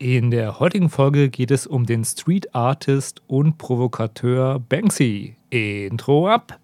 In 0.00 0.30
der 0.30 0.60
heutigen 0.60 0.90
Folge 0.90 1.28
geht 1.28 1.50
es 1.50 1.66
um 1.66 1.84
den 1.84 2.04
Street 2.04 2.54
Artist 2.54 3.20
und 3.26 3.58
Provokateur 3.58 4.60
Banksy. 4.60 5.34
Intro 5.50 6.28
ab! 6.28 6.56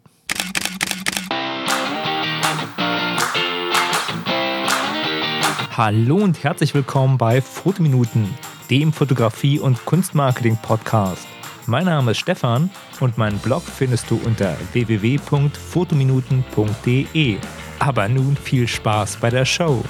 Hallo 5.76 6.18
und 6.18 6.44
herzlich 6.44 6.76
willkommen 6.76 7.18
bei 7.18 7.40
Fotominuten, 7.40 8.32
dem 8.70 8.92
Fotografie- 8.92 9.58
und 9.58 9.84
Kunstmarketing-Podcast. 9.84 11.26
Mein 11.66 11.86
Name 11.86 12.12
ist 12.12 12.18
Stefan 12.18 12.70
und 13.00 13.18
meinen 13.18 13.40
Blog 13.40 13.64
findest 13.64 14.08
du 14.12 14.20
unter 14.24 14.56
www.fotominuten.de. 14.74 17.38
Aber 17.80 18.08
nun 18.08 18.36
viel 18.36 18.68
Spaß 18.68 19.16
bei 19.16 19.30
der 19.30 19.44
Show. 19.44 19.82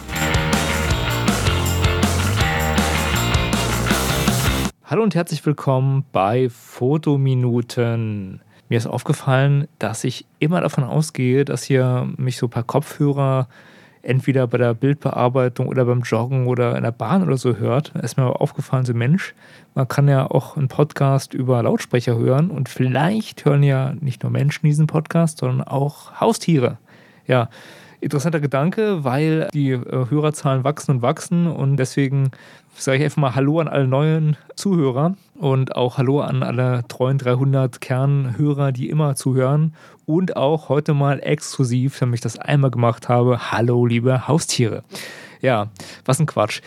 Hallo 4.94 5.02
und 5.02 5.16
herzlich 5.16 5.44
willkommen 5.44 6.04
bei 6.12 6.48
Fotominuten. 6.48 8.40
Mir 8.68 8.78
ist 8.78 8.86
aufgefallen, 8.86 9.66
dass 9.80 10.04
ich 10.04 10.24
immer 10.38 10.60
davon 10.60 10.84
ausgehe, 10.84 11.44
dass 11.44 11.68
ihr 11.68 12.08
mich 12.16 12.36
so 12.36 12.46
per 12.46 12.62
Kopfhörer 12.62 13.48
entweder 14.02 14.46
bei 14.46 14.56
der 14.56 14.72
Bildbearbeitung 14.72 15.66
oder 15.66 15.84
beim 15.84 16.02
Joggen 16.02 16.46
oder 16.46 16.76
in 16.76 16.84
der 16.84 16.92
Bahn 16.92 17.24
oder 17.24 17.36
so 17.36 17.56
hört. 17.56 17.90
Da 17.92 18.02
ist 18.02 18.16
mir 18.16 18.22
aber 18.22 18.40
aufgefallen, 18.40 18.84
so 18.84 18.94
Mensch, 18.94 19.34
man 19.74 19.88
kann 19.88 20.06
ja 20.06 20.30
auch 20.30 20.56
einen 20.56 20.68
Podcast 20.68 21.34
über 21.34 21.60
Lautsprecher 21.64 22.16
hören 22.16 22.52
und 22.52 22.68
vielleicht 22.68 23.44
hören 23.44 23.64
ja 23.64 23.94
nicht 23.98 24.22
nur 24.22 24.30
Menschen 24.30 24.64
diesen 24.64 24.86
Podcast, 24.86 25.38
sondern 25.38 25.66
auch 25.66 26.20
Haustiere. 26.20 26.78
Ja, 27.26 27.48
interessanter 28.04 28.40
Gedanke, 28.40 29.02
weil 29.02 29.48
die 29.52 29.70
äh, 29.70 30.10
Hörerzahlen 30.10 30.62
wachsen 30.62 30.92
und 30.92 31.02
wachsen 31.02 31.46
und 31.46 31.76
deswegen 31.76 32.30
sage 32.76 32.98
ich 32.98 33.04
einfach 33.04 33.18
mal 33.18 33.34
Hallo 33.34 33.60
an 33.60 33.68
alle 33.68 33.86
neuen 33.86 34.36
Zuhörer 34.56 35.14
und 35.34 35.76
auch 35.76 35.98
Hallo 35.98 36.20
an 36.20 36.42
alle 36.42 36.84
treuen 36.88 37.18
300 37.18 37.80
Kernhörer, 37.80 38.72
die 38.72 38.88
immer 38.88 39.16
zuhören 39.16 39.74
und 40.06 40.36
auch 40.36 40.68
heute 40.68 40.94
mal 40.94 41.20
exklusiv, 41.20 41.98
damit 41.98 42.16
ich 42.16 42.20
das 42.20 42.38
einmal 42.38 42.70
gemacht 42.70 43.08
habe, 43.08 43.50
Hallo 43.52 43.86
liebe 43.86 44.28
Haustiere. 44.28 44.84
Ja, 45.40 45.68
was 46.04 46.20
ein 46.20 46.26
Quatsch. 46.26 46.62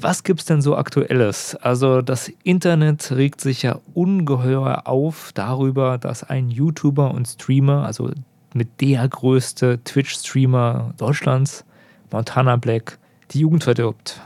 Was 0.00 0.22
gibt's 0.22 0.44
denn 0.44 0.62
so 0.62 0.76
aktuelles? 0.76 1.56
Also 1.56 2.00
das 2.00 2.30
Internet 2.44 3.10
regt 3.10 3.40
sich 3.40 3.62
ja 3.62 3.80
ungeheuer 3.92 4.82
auf 4.84 5.32
darüber, 5.34 5.98
dass 5.98 6.22
ein 6.22 6.48
YouTuber 6.48 7.10
und 7.10 7.26
Streamer, 7.26 7.84
also 7.84 8.10
mit 8.54 8.80
der 8.80 9.06
größte 9.08 9.82
Twitch-Streamer 9.84 10.94
Deutschlands, 10.96 11.64
Montana 12.10 12.56
Black, 12.56 12.98
die 13.30 13.40
Jugend 13.40 13.64
verdirbt, 13.64 14.20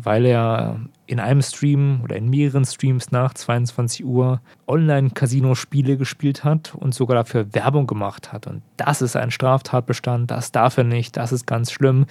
weil 0.00 0.26
er 0.26 0.80
in 1.06 1.20
einem 1.20 1.40
Stream 1.40 2.00
oder 2.04 2.16
in 2.16 2.28
mehreren 2.28 2.64
Streams 2.66 3.10
nach 3.10 3.32
22 3.32 4.04
Uhr 4.04 4.40
Online-Casino-Spiele 4.66 5.96
gespielt 5.96 6.44
hat 6.44 6.74
und 6.74 6.94
sogar 6.94 7.16
dafür 7.16 7.54
Werbung 7.54 7.86
gemacht 7.86 8.32
hat. 8.32 8.46
Und 8.46 8.62
das 8.76 9.00
ist 9.00 9.16
ein 9.16 9.30
Straftatbestand, 9.30 10.30
das 10.30 10.52
darf 10.52 10.76
er 10.76 10.84
nicht, 10.84 11.16
das 11.16 11.32
ist 11.32 11.46
ganz 11.46 11.72
schlimm. 11.72 12.04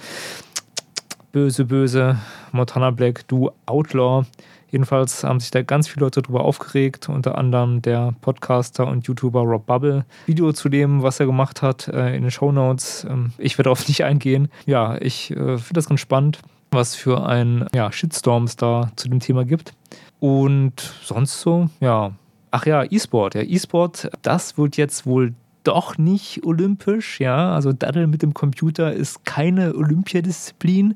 Böse, 1.30 1.66
böse, 1.66 2.18
Montana 2.52 2.90
Black, 2.90 3.28
du 3.28 3.50
Outlaw. 3.66 4.24
Jedenfalls 4.70 5.24
haben 5.24 5.40
sich 5.40 5.50
da 5.50 5.62
ganz 5.62 5.88
viele 5.88 6.04
Leute 6.04 6.22
darüber 6.22 6.44
aufgeregt, 6.44 7.08
unter 7.08 7.38
anderem 7.38 7.80
der 7.82 8.14
Podcaster 8.20 8.86
und 8.86 9.06
YouTuber 9.06 9.40
Rob 9.40 9.66
Bubble. 9.66 10.04
Video 10.26 10.52
zu 10.52 10.68
dem, 10.68 11.02
was 11.02 11.20
er 11.20 11.26
gemacht 11.26 11.62
hat, 11.62 11.88
äh, 11.88 12.14
in 12.14 12.22
den 12.22 12.30
Show 12.30 12.52
Notes. 12.52 13.06
Ähm, 13.08 13.32
ich 13.38 13.56
werde 13.56 13.64
darauf 13.64 13.88
nicht 13.88 14.04
eingehen. 14.04 14.48
Ja, 14.66 15.00
ich 15.00 15.30
äh, 15.30 15.58
finde 15.58 15.74
das 15.74 15.88
ganz 15.88 16.00
spannend, 16.00 16.40
was 16.70 16.94
für 16.94 17.26
ein 17.26 17.66
ja, 17.74 17.90
Shitstorm 17.90 18.44
es 18.44 18.56
da 18.56 18.90
zu 18.96 19.08
dem 19.08 19.20
Thema 19.20 19.44
gibt. 19.44 19.72
Und 20.20 20.94
sonst 21.02 21.40
so, 21.40 21.70
ja. 21.80 22.12
Ach 22.50 22.66
ja, 22.66 22.84
E-Sport. 22.84 23.34
Ja, 23.34 23.42
E-Sport, 23.42 24.10
das 24.22 24.56
wird 24.56 24.76
jetzt 24.76 25.06
wohl 25.06 25.34
doch 25.64 25.98
nicht 25.98 26.44
olympisch. 26.44 27.20
Ja, 27.20 27.54
also 27.54 27.72
Daddel 27.72 28.06
mit 28.06 28.22
dem 28.22 28.34
Computer 28.34 28.92
ist 28.92 29.24
keine 29.24 29.74
Olympiadisziplin 29.74 30.94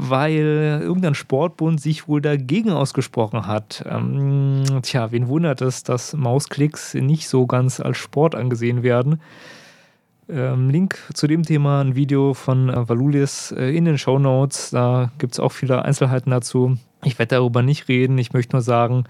weil 0.00 0.78
irgendein 0.80 1.16
Sportbund 1.16 1.80
sich 1.80 2.06
wohl 2.06 2.20
dagegen 2.20 2.70
ausgesprochen 2.70 3.48
hat. 3.48 3.84
Ähm, 3.84 4.62
tja, 4.82 5.10
wen 5.10 5.26
wundert 5.26 5.60
es, 5.60 5.82
dass 5.82 6.14
Mausklicks 6.14 6.94
nicht 6.94 7.28
so 7.28 7.48
ganz 7.48 7.80
als 7.80 7.96
Sport 7.96 8.36
angesehen 8.36 8.84
werden? 8.84 9.20
Ähm, 10.28 10.70
Link 10.70 11.00
zu 11.14 11.26
dem 11.26 11.42
Thema, 11.42 11.80
ein 11.80 11.96
Video 11.96 12.32
von 12.34 12.68
äh, 12.68 12.88
Valulis 12.88 13.50
äh, 13.50 13.76
in 13.76 13.86
den 13.86 13.98
Show 13.98 14.20
Notes. 14.20 14.70
Da 14.70 15.10
gibt 15.18 15.32
es 15.32 15.40
auch 15.40 15.50
viele 15.50 15.84
Einzelheiten 15.84 16.30
dazu. 16.30 16.76
Ich 17.02 17.18
werde 17.18 17.34
darüber 17.34 17.62
nicht 17.62 17.88
reden. 17.88 18.18
Ich 18.18 18.32
möchte 18.32 18.54
nur 18.54 18.62
sagen, 18.62 19.02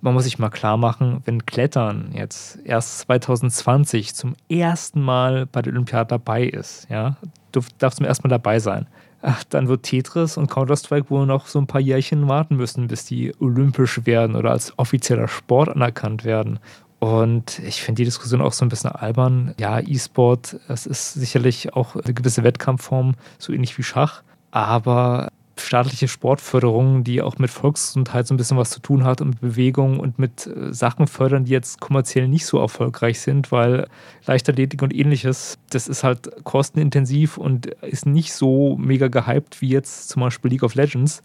man 0.00 0.14
muss 0.14 0.24
sich 0.24 0.38
mal 0.38 0.50
klar 0.50 0.76
machen, 0.76 1.22
wenn 1.24 1.46
Klettern 1.46 2.10
jetzt 2.12 2.58
erst 2.64 3.00
2020 3.00 4.14
zum 4.14 4.34
ersten 4.48 5.00
Mal 5.00 5.46
bei 5.46 5.62
der 5.62 5.72
Olympiade 5.72 6.08
dabei 6.08 6.44
ist, 6.44 6.86
ja, 6.90 7.16
du 7.52 7.60
darfst 7.78 7.98
zum 7.98 8.06
ersten 8.06 8.28
Mal 8.28 8.34
dabei 8.34 8.58
sein 8.58 8.86
ach, 9.26 9.44
dann 9.44 9.68
wird 9.68 9.82
Tetris 9.82 10.36
und 10.36 10.50
Counter-Strike 10.50 11.10
wohl 11.10 11.26
noch 11.26 11.46
so 11.46 11.58
ein 11.58 11.66
paar 11.66 11.80
Jährchen 11.80 12.28
warten 12.28 12.56
müssen, 12.56 12.86
bis 12.86 13.04
die 13.04 13.34
olympisch 13.40 14.06
werden 14.06 14.36
oder 14.36 14.52
als 14.52 14.78
offizieller 14.78 15.28
Sport 15.28 15.68
anerkannt 15.68 16.24
werden. 16.24 16.60
Und 16.98 17.58
ich 17.58 17.82
finde 17.82 18.00
die 18.00 18.04
Diskussion 18.06 18.40
auch 18.40 18.52
so 18.52 18.64
ein 18.64 18.68
bisschen 18.68 18.90
albern. 18.90 19.54
Ja, 19.58 19.80
E-Sport, 19.80 20.58
es 20.68 20.86
ist 20.86 21.14
sicherlich 21.14 21.74
auch 21.74 21.96
eine 21.96 22.14
gewisse 22.14 22.42
Wettkampfform, 22.42 23.14
so 23.38 23.52
ähnlich 23.52 23.76
wie 23.76 23.82
Schach. 23.82 24.22
Aber 24.50 25.28
staatliche 25.58 26.08
Sportförderung, 26.08 27.02
die 27.02 27.22
auch 27.22 27.38
mit 27.38 27.50
Volksgesundheit 27.50 28.26
so 28.26 28.34
ein 28.34 28.36
bisschen 28.36 28.58
was 28.58 28.70
zu 28.70 28.80
tun 28.80 29.04
hat 29.04 29.20
und 29.20 29.28
mit 29.28 29.40
Bewegung 29.40 29.98
und 29.98 30.18
mit 30.18 30.46
äh, 30.46 30.72
Sachen 30.72 31.06
fördern, 31.06 31.44
die 31.44 31.52
jetzt 31.52 31.80
kommerziell 31.80 32.28
nicht 32.28 32.46
so 32.46 32.58
erfolgreich 32.58 33.20
sind, 33.20 33.50
weil 33.52 33.88
Leichtathletik 34.26 34.82
und 34.82 34.94
ähnliches, 34.94 35.58
das 35.70 35.88
ist 35.88 36.04
halt 36.04 36.30
kostenintensiv 36.44 37.38
und 37.38 37.66
ist 37.66 38.06
nicht 38.06 38.32
so 38.32 38.76
mega 38.76 39.08
gehypt 39.08 39.62
wie 39.62 39.68
jetzt 39.68 40.08
zum 40.08 40.20
Beispiel 40.20 40.50
League 40.50 40.62
of 40.62 40.74
Legends. 40.74 41.22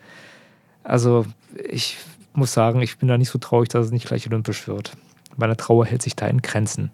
Also 0.83 1.25
ich 1.69 1.97
muss 2.33 2.53
sagen, 2.53 2.81
ich 2.81 2.97
bin 2.97 3.09
da 3.09 3.17
nicht 3.17 3.29
so 3.29 3.39
traurig, 3.39 3.69
dass 3.69 3.87
es 3.87 3.91
nicht 3.91 4.07
gleich 4.07 4.27
olympisch 4.27 4.67
wird. 4.67 4.93
Meine 5.35 5.57
Trauer 5.57 5.85
hält 5.85 6.01
sich 6.01 6.15
da 6.15 6.27
in 6.27 6.41
Grenzen. 6.41 6.91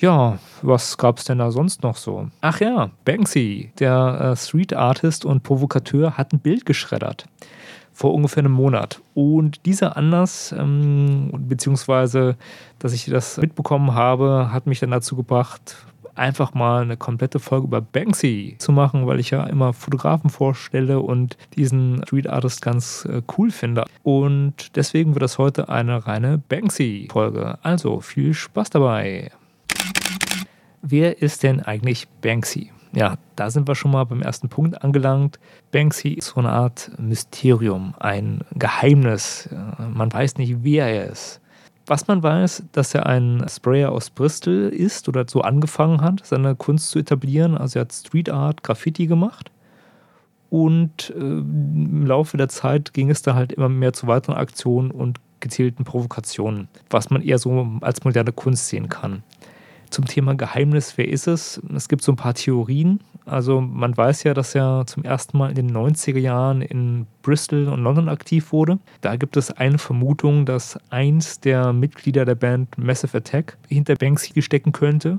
Ja, 0.00 0.38
was 0.62 0.96
gab 0.96 1.18
es 1.18 1.24
denn 1.24 1.38
da 1.38 1.50
sonst 1.50 1.82
noch 1.82 1.96
so? 1.96 2.28
Ach 2.40 2.58
ja, 2.60 2.90
Banksy, 3.04 3.70
der 3.78 4.32
äh, 4.32 4.36
Street 4.36 4.72
Artist 4.72 5.26
und 5.26 5.42
Provokateur, 5.42 6.16
hat 6.16 6.32
ein 6.32 6.40
Bild 6.40 6.64
geschreddert. 6.64 7.26
Vor 7.92 8.14
ungefähr 8.14 8.42
einem 8.42 8.52
Monat. 8.52 9.02
Und 9.12 9.66
dieser 9.66 9.98
Anlass, 9.98 10.54
ähm, 10.56 11.30
beziehungsweise, 11.48 12.36
dass 12.78 12.94
ich 12.94 13.04
das 13.04 13.36
mitbekommen 13.36 13.94
habe, 13.94 14.48
hat 14.52 14.66
mich 14.66 14.80
dann 14.80 14.90
dazu 14.90 15.16
gebracht, 15.16 15.76
einfach 16.14 16.54
mal 16.54 16.80
eine 16.80 16.96
komplette 16.96 17.38
Folge 17.38 17.66
über 17.66 17.82
Banksy 17.82 18.56
zu 18.58 18.72
machen, 18.72 19.06
weil 19.06 19.20
ich 19.20 19.30
ja 19.30 19.44
immer 19.44 19.74
Fotografen 19.74 20.30
vorstelle 20.30 21.00
und 21.00 21.36
diesen 21.56 22.02
Street 22.06 22.26
Artist 22.26 22.62
ganz 22.62 23.04
äh, 23.04 23.20
cool 23.36 23.50
finde. 23.50 23.84
Und 24.02 24.76
deswegen 24.76 25.14
wird 25.14 25.22
das 25.22 25.36
heute 25.36 25.68
eine 25.68 26.06
reine 26.06 26.38
Banksy-Folge. 26.38 27.58
Also 27.62 28.00
viel 28.00 28.32
Spaß 28.32 28.70
dabei. 28.70 29.30
Wer 30.82 31.20
ist 31.20 31.42
denn 31.42 31.60
eigentlich 31.60 32.08
Banksy? 32.22 32.70
Ja, 32.92 33.16
da 33.36 33.50
sind 33.50 33.68
wir 33.68 33.74
schon 33.74 33.92
mal 33.92 34.04
beim 34.04 34.22
ersten 34.22 34.48
Punkt 34.48 34.82
angelangt. 34.82 35.38
Banksy 35.70 36.08
ist 36.08 36.28
so 36.28 36.36
eine 36.40 36.50
Art 36.50 36.90
Mysterium, 36.98 37.94
ein 38.00 38.40
Geheimnis. 38.54 39.48
Man 39.78 40.12
weiß 40.12 40.38
nicht, 40.38 40.64
wer 40.64 40.86
er 40.86 41.10
ist. 41.10 41.40
Was 41.86 42.08
man 42.08 42.22
weiß, 42.22 42.64
dass 42.72 42.94
er 42.94 43.06
ein 43.06 43.44
Sprayer 43.48 43.92
aus 43.92 44.10
Bristol 44.10 44.68
ist 44.68 45.08
oder 45.08 45.24
so 45.28 45.42
angefangen 45.42 46.00
hat, 46.00 46.24
seine 46.24 46.54
Kunst 46.56 46.90
zu 46.90 46.98
etablieren. 46.98 47.56
Also 47.56 47.78
er 47.78 47.82
hat 47.82 47.92
Street 47.92 48.30
Art, 48.30 48.62
Graffiti 48.62 49.06
gemacht. 49.06 49.50
Und 50.48 51.10
äh, 51.10 51.20
im 51.20 52.06
Laufe 52.06 52.36
der 52.36 52.48
Zeit 52.48 52.92
ging 52.92 53.10
es 53.10 53.22
dann 53.22 53.36
halt 53.36 53.52
immer 53.52 53.68
mehr 53.68 53.92
zu 53.92 54.06
weiteren 54.08 54.36
Aktionen 54.36 54.90
und 54.90 55.20
gezielten 55.38 55.84
Provokationen, 55.84 56.68
was 56.90 57.10
man 57.10 57.22
eher 57.22 57.38
so 57.38 57.68
als 57.82 58.04
moderne 58.04 58.32
Kunst 58.32 58.68
sehen 58.68 58.88
kann 58.88 59.22
zum 59.90 60.06
Thema 60.06 60.34
Geheimnis, 60.34 60.96
wer 60.96 61.08
ist 61.08 61.26
es? 61.26 61.60
Es 61.74 61.88
gibt 61.88 62.02
so 62.02 62.12
ein 62.12 62.16
paar 62.16 62.34
Theorien. 62.34 63.00
Also 63.26 63.60
man 63.60 63.96
weiß 63.96 64.22
ja, 64.24 64.34
dass 64.34 64.54
er 64.54 64.84
zum 64.86 65.04
ersten 65.04 65.36
Mal 65.36 65.50
in 65.50 65.54
den 65.54 65.70
90er 65.70 66.18
Jahren 66.18 66.62
in 66.62 67.06
Bristol 67.22 67.68
und 67.68 67.82
London 67.82 68.08
aktiv 68.08 68.52
wurde. 68.52 68.78
Da 69.00 69.16
gibt 69.16 69.36
es 69.36 69.50
eine 69.50 69.78
Vermutung, 69.78 70.46
dass 70.46 70.78
eins 70.90 71.40
der 71.40 71.72
Mitglieder 71.72 72.24
der 72.24 72.34
Band 72.34 72.78
Massive 72.78 73.18
Attack 73.18 73.56
hinter 73.68 73.94
Banksy 73.94 74.40
stecken 74.42 74.72
könnte. 74.72 75.18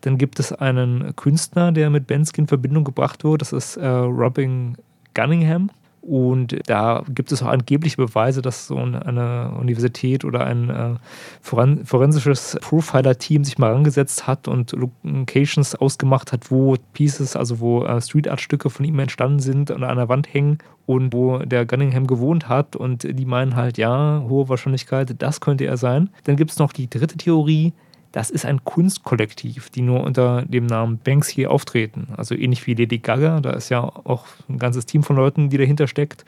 Dann 0.00 0.18
gibt 0.18 0.40
es 0.40 0.52
einen 0.52 1.14
Künstler, 1.14 1.70
der 1.70 1.90
mit 1.90 2.06
Banksy 2.06 2.40
in 2.40 2.48
Verbindung 2.48 2.84
gebracht 2.84 3.24
wird. 3.24 3.40
Das 3.40 3.52
ist 3.52 3.76
äh, 3.76 3.86
Robin 3.86 4.76
Gunningham. 5.14 5.70
Und 6.02 6.58
da 6.66 7.04
gibt 7.08 7.30
es 7.30 7.44
auch 7.44 7.46
angebliche 7.46 7.96
Beweise, 7.96 8.42
dass 8.42 8.66
so 8.66 8.76
eine 8.76 9.52
Universität 9.58 10.24
oder 10.24 10.44
ein 10.44 10.68
äh, 10.68 10.94
forensisches 11.40 12.58
Profiler-Team 12.60 13.44
sich 13.44 13.56
mal 13.56 13.72
angesetzt 13.72 14.26
hat 14.26 14.48
und 14.48 14.72
Locations 14.72 15.76
ausgemacht 15.76 16.32
hat, 16.32 16.50
wo 16.50 16.74
Pieces, 16.92 17.36
also 17.36 17.60
wo 17.60 17.84
äh, 17.84 18.00
Street 18.00 18.26
Art-Stücke 18.26 18.68
von 18.68 18.84
ihm 18.84 18.98
entstanden 18.98 19.38
sind 19.38 19.70
und 19.70 19.84
an 19.84 19.96
der 19.96 20.08
Wand 20.08 20.34
hängen 20.34 20.58
und 20.86 21.12
wo 21.12 21.38
der 21.38 21.66
Gunningham 21.66 22.08
gewohnt 22.08 22.48
hat. 22.48 22.74
Und 22.74 23.04
die 23.04 23.24
meinen 23.24 23.54
halt, 23.54 23.78
ja, 23.78 24.24
hohe 24.28 24.48
Wahrscheinlichkeit, 24.48 25.14
das 25.22 25.40
könnte 25.40 25.66
er 25.66 25.76
sein. 25.76 26.10
Dann 26.24 26.34
gibt 26.34 26.50
es 26.50 26.58
noch 26.58 26.72
die 26.72 26.90
dritte 26.90 27.16
Theorie, 27.16 27.74
das 28.12 28.30
ist 28.30 28.44
ein 28.44 28.64
Kunstkollektiv, 28.64 29.70
die 29.70 29.82
nur 29.82 30.02
unter 30.02 30.42
dem 30.42 30.66
Namen 30.66 30.98
Banksy 30.98 31.46
auftreten. 31.46 32.08
Also 32.16 32.34
ähnlich 32.34 32.66
wie 32.66 32.74
Lady 32.74 32.98
Gaga, 32.98 33.40
da 33.40 33.50
ist 33.50 33.70
ja 33.70 33.82
auch 33.82 34.26
ein 34.48 34.58
ganzes 34.58 34.86
Team 34.86 35.02
von 35.02 35.16
Leuten, 35.16 35.50
die 35.50 35.58
dahinter 35.58 35.88
steckt 35.88 36.24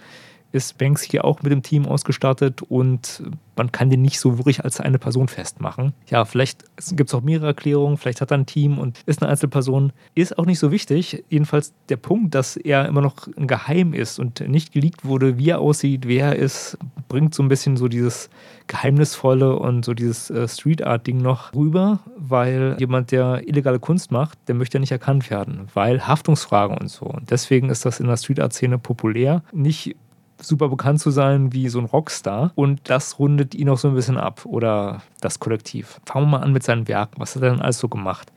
ist 0.55 0.79
Banks 0.79 1.03
hier 1.03 1.25
auch 1.25 1.43
mit 1.43 1.51
dem 1.51 1.63
Team 1.63 1.85
ausgestattet 1.85 2.63
und 2.63 3.23
man 3.57 3.73
kann 3.73 3.91
den 3.91 4.03
nicht 4.03 4.21
so 4.21 4.39
wirklich 4.39 4.65
als 4.65 4.81
eine 4.81 4.99
Person 4.99 5.29
festmachen. 5.29 5.93
Ja, 6.09 6.25
vielleicht 6.25 6.65
gibt 6.93 7.11
es 7.11 7.15
auch 7.15 7.23
mehrere 7.23 7.49
Erklärungen, 7.49 7.97
vielleicht 7.97 8.21
hat 8.21 8.31
er 8.31 8.39
ein 8.39 8.47
Team 8.47 8.79
und 8.79 9.01
ist 9.07 9.21
eine 9.21 9.31
Einzelperson. 9.31 9.93
Ist 10.15 10.39
auch 10.39 10.47
nicht 10.47 10.59
so 10.59 10.71
wichtig. 10.71 11.25
Jedenfalls 11.29 11.73
der 11.89 11.97
Punkt, 11.97 12.35
dass 12.35 12.57
er 12.57 12.87
immer 12.87 13.01
noch 13.01 13.29
ein 13.37 13.47
Geheim 13.47 13.95
ist 13.95 14.19
und 14.19 14.41
nicht 14.49 14.73
geleakt 14.73 15.05
wurde, 15.05 15.39
wie 15.39 15.51
er 15.51 15.61
aussieht, 15.61 16.07
wer 16.07 16.27
er 16.27 16.37
ist, 16.37 16.79
bringt 17.09 17.35
so 17.35 17.43
ein 17.43 17.49
bisschen 17.49 17.77
so 17.77 17.89
dieses 17.89 18.31
Geheimnisvolle 18.67 19.57
und 19.57 19.85
so 19.85 19.93
dieses 19.93 20.31
äh, 20.31 20.49
Street 20.49 20.85
Art-Ding 20.85 21.19
noch 21.19 21.53
rüber, 21.53 22.01
weil 22.17 22.77
jemand, 22.79 23.11
der 23.11 23.47
illegale 23.47 23.79
Kunst 23.79 24.11
macht, 24.11 24.39
der 24.49 24.55
möchte 24.55 24.79
ja 24.79 24.81
nicht 24.81 24.93
erkannt 24.93 25.31
werden, 25.31 25.69
weil 25.75 26.07
Haftungsfragen 26.07 26.79
und 26.79 26.89
so. 26.89 27.07
Und 27.07 27.31
deswegen 27.31 27.69
ist 27.71 27.85
das 27.85 28.01
in 28.01 28.07
der 28.07 28.17
Street 28.17 28.41
Art-Szene 28.41 28.79
populär. 28.79 29.43
Nicht 29.53 29.97
super 30.41 30.69
bekannt 30.69 31.01
zu 31.01 31.11
sein 31.11 31.53
wie 31.53 31.69
so 31.69 31.79
ein 31.79 31.85
Rockstar. 31.85 32.53
Und 32.55 32.81
das 32.85 33.19
rundet 33.19 33.55
ihn 33.55 33.69
auch 33.69 33.79
so 33.79 33.89
ein 33.89 33.95
bisschen 33.95 34.19
ab 34.19 34.45
oder 34.45 35.03
das 35.21 35.39
Kollektiv. 35.39 36.01
Fangen 36.07 36.27
wir 36.27 36.39
mal 36.39 36.45
an 36.45 36.53
mit 36.53 36.63
seinen 36.63 36.89
Werken. 36.89 37.21
Was 37.21 37.35
hat 37.35 37.43
er 37.43 37.51
denn 37.51 37.61
alles 37.61 37.79
so 37.79 37.89
gemacht? 37.89 38.33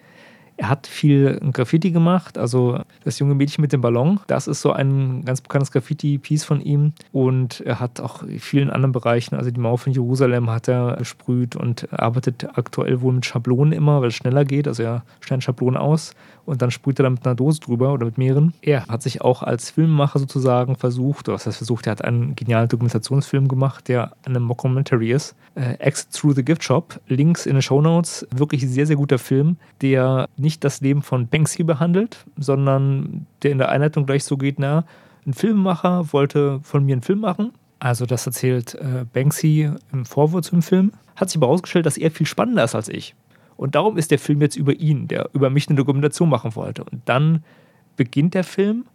Er 0.57 0.69
hat 0.69 0.87
viel 0.87 1.39
Graffiti 1.53 1.91
gemacht, 1.91 2.37
also 2.37 2.79
das 3.03 3.19
junge 3.19 3.35
Mädchen 3.35 3.61
mit 3.61 3.73
dem 3.73 3.81
Ballon, 3.81 4.19
das 4.25 4.47
ist 4.47 4.61
so 4.61 4.71
ein 4.71 5.23
ganz 5.23 5.39
bekanntes 5.41 5.71
Graffiti-Piece 5.71 6.43
von 6.43 6.61
ihm. 6.61 6.93
Und 7.11 7.61
er 7.61 7.79
hat 7.79 8.01
auch 8.01 8.23
in 8.23 8.39
vielen 8.39 8.71
anderen 8.71 8.91
Bereichen, 8.91 9.35
also 9.35 9.51
die 9.51 9.59
Mauer 9.59 9.77
von 9.77 9.93
Jerusalem 9.93 10.49
hat 10.49 10.67
er 10.67 10.95
gesprüht 10.97 11.55
und 11.55 11.87
arbeitet 11.93 12.57
aktuell 12.57 13.01
wohl 13.01 13.13
mit 13.13 13.25
Schablonen 13.25 13.71
immer, 13.71 14.01
weil 14.01 14.09
es 14.09 14.15
schneller 14.15 14.45
geht. 14.45 14.67
Also 14.67 14.81
er 14.81 15.03
stellt 15.19 15.43
Schablonen 15.43 15.77
aus 15.77 16.15
und 16.47 16.61
dann 16.61 16.71
sprüht 16.71 16.99
er 16.99 17.03
dann 17.03 17.13
mit 17.13 17.25
einer 17.25 17.35
Dose 17.35 17.59
drüber 17.59 17.93
oder 17.93 18.05
mit 18.05 18.17
mehreren. 18.17 18.53
Er 18.61 18.87
hat 18.87 19.03
sich 19.03 19.21
auch 19.21 19.43
als 19.43 19.69
Filmemacher 19.69 20.17
sozusagen 20.17 20.75
versucht, 20.75 21.27
oder 21.27 21.35
was 21.35 21.45
heißt 21.45 21.57
versucht, 21.57 21.85
er 21.85 21.91
hat 21.91 22.03
einen 22.03 22.35
genialen 22.35 22.69
Dokumentationsfilm 22.69 23.47
gemacht, 23.47 23.89
der 23.89 24.13
eine 24.25 24.39
Mockumentary 24.39 25.11
ist. 25.11 25.35
Äh, 25.55 25.73
Exit 25.79 26.13
Through 26.13 26.35
the 26.35 26.45
Gift 26.45 26.63
Shop, 26.63 26.99
Links 27.07 27.45
in 27.45 27.53
den 27.53 27.61
Show 27.61 27.81
Notes. 27.81 28.25
Wirklich 28.33 28.67
sehr, 28.67 28.87
sehr 28.87 28.95
guter 28.95 29.19
Film, 29.19 29.57
der 29.81 30.29
nicht 30.37 30.46
das 30.59 30.81
Leben 30.81 31.01
von 31.01 31.27
Banksy 31.27 31.63
behandelt, 31.63 32.25
sondern 32.37 33.25
der 33.43 33.51
in 33.51 33.57
der 33.57 33.69
Einleitung 33.69 34.05
gleich 34.05 34.23
so 34.23 34.37
geht, 34.37 34.59
na, 34.59 34.85
ein 35.25 35.33
Filmemacher 35.33 36.13
wollte 36.13 36.59
von 36.63 36.85
mir 36.85 36.93
einen 36.93 37.01
Film 37.01 37.19
machen. 37.19 37.51
Also 37.79 38.05
das 38.05 38.25
erzählt 38.25 38.75
äh, 38.75 39.05
Banksy 39.11 39.69
im 39.91 40.05
Vorwort 40.05 40.45
zum 40.45 40.61
Film. 40.61 40.93
Hat 41.15 41.29
sich 41.29 41.37
aber 41.37 41.47
herausgestellt, 41.47 41.85
dass 41.85 41.97
er 41.97 42.11
viel 42.11 42.25
spannender 42.25 42.63
ist 42.63 42.75
als 42.75 42.89
ich. 42.89 43.13
Und 43.57 43.75
darum 43.75 43.97
ist 43.97 44.11
der 44.11 44.19
Film 44.19 44.41
jetzt 44.41 44.55
über 44.55 44.73
ihn, 44.73 45.07
der 45.07 45.29
über 45.33 45.49
mich 45.49 45.67
eine 45.67 45.77
Dokumentation 45.77 46.29
machen 46.29 46.55
wollte. 46.55 46.83
Und 46.83 47.01
dann 47.05 47.43
beginnt 47.95 48.35
der 48.35 48.43
Film 48.43 48.85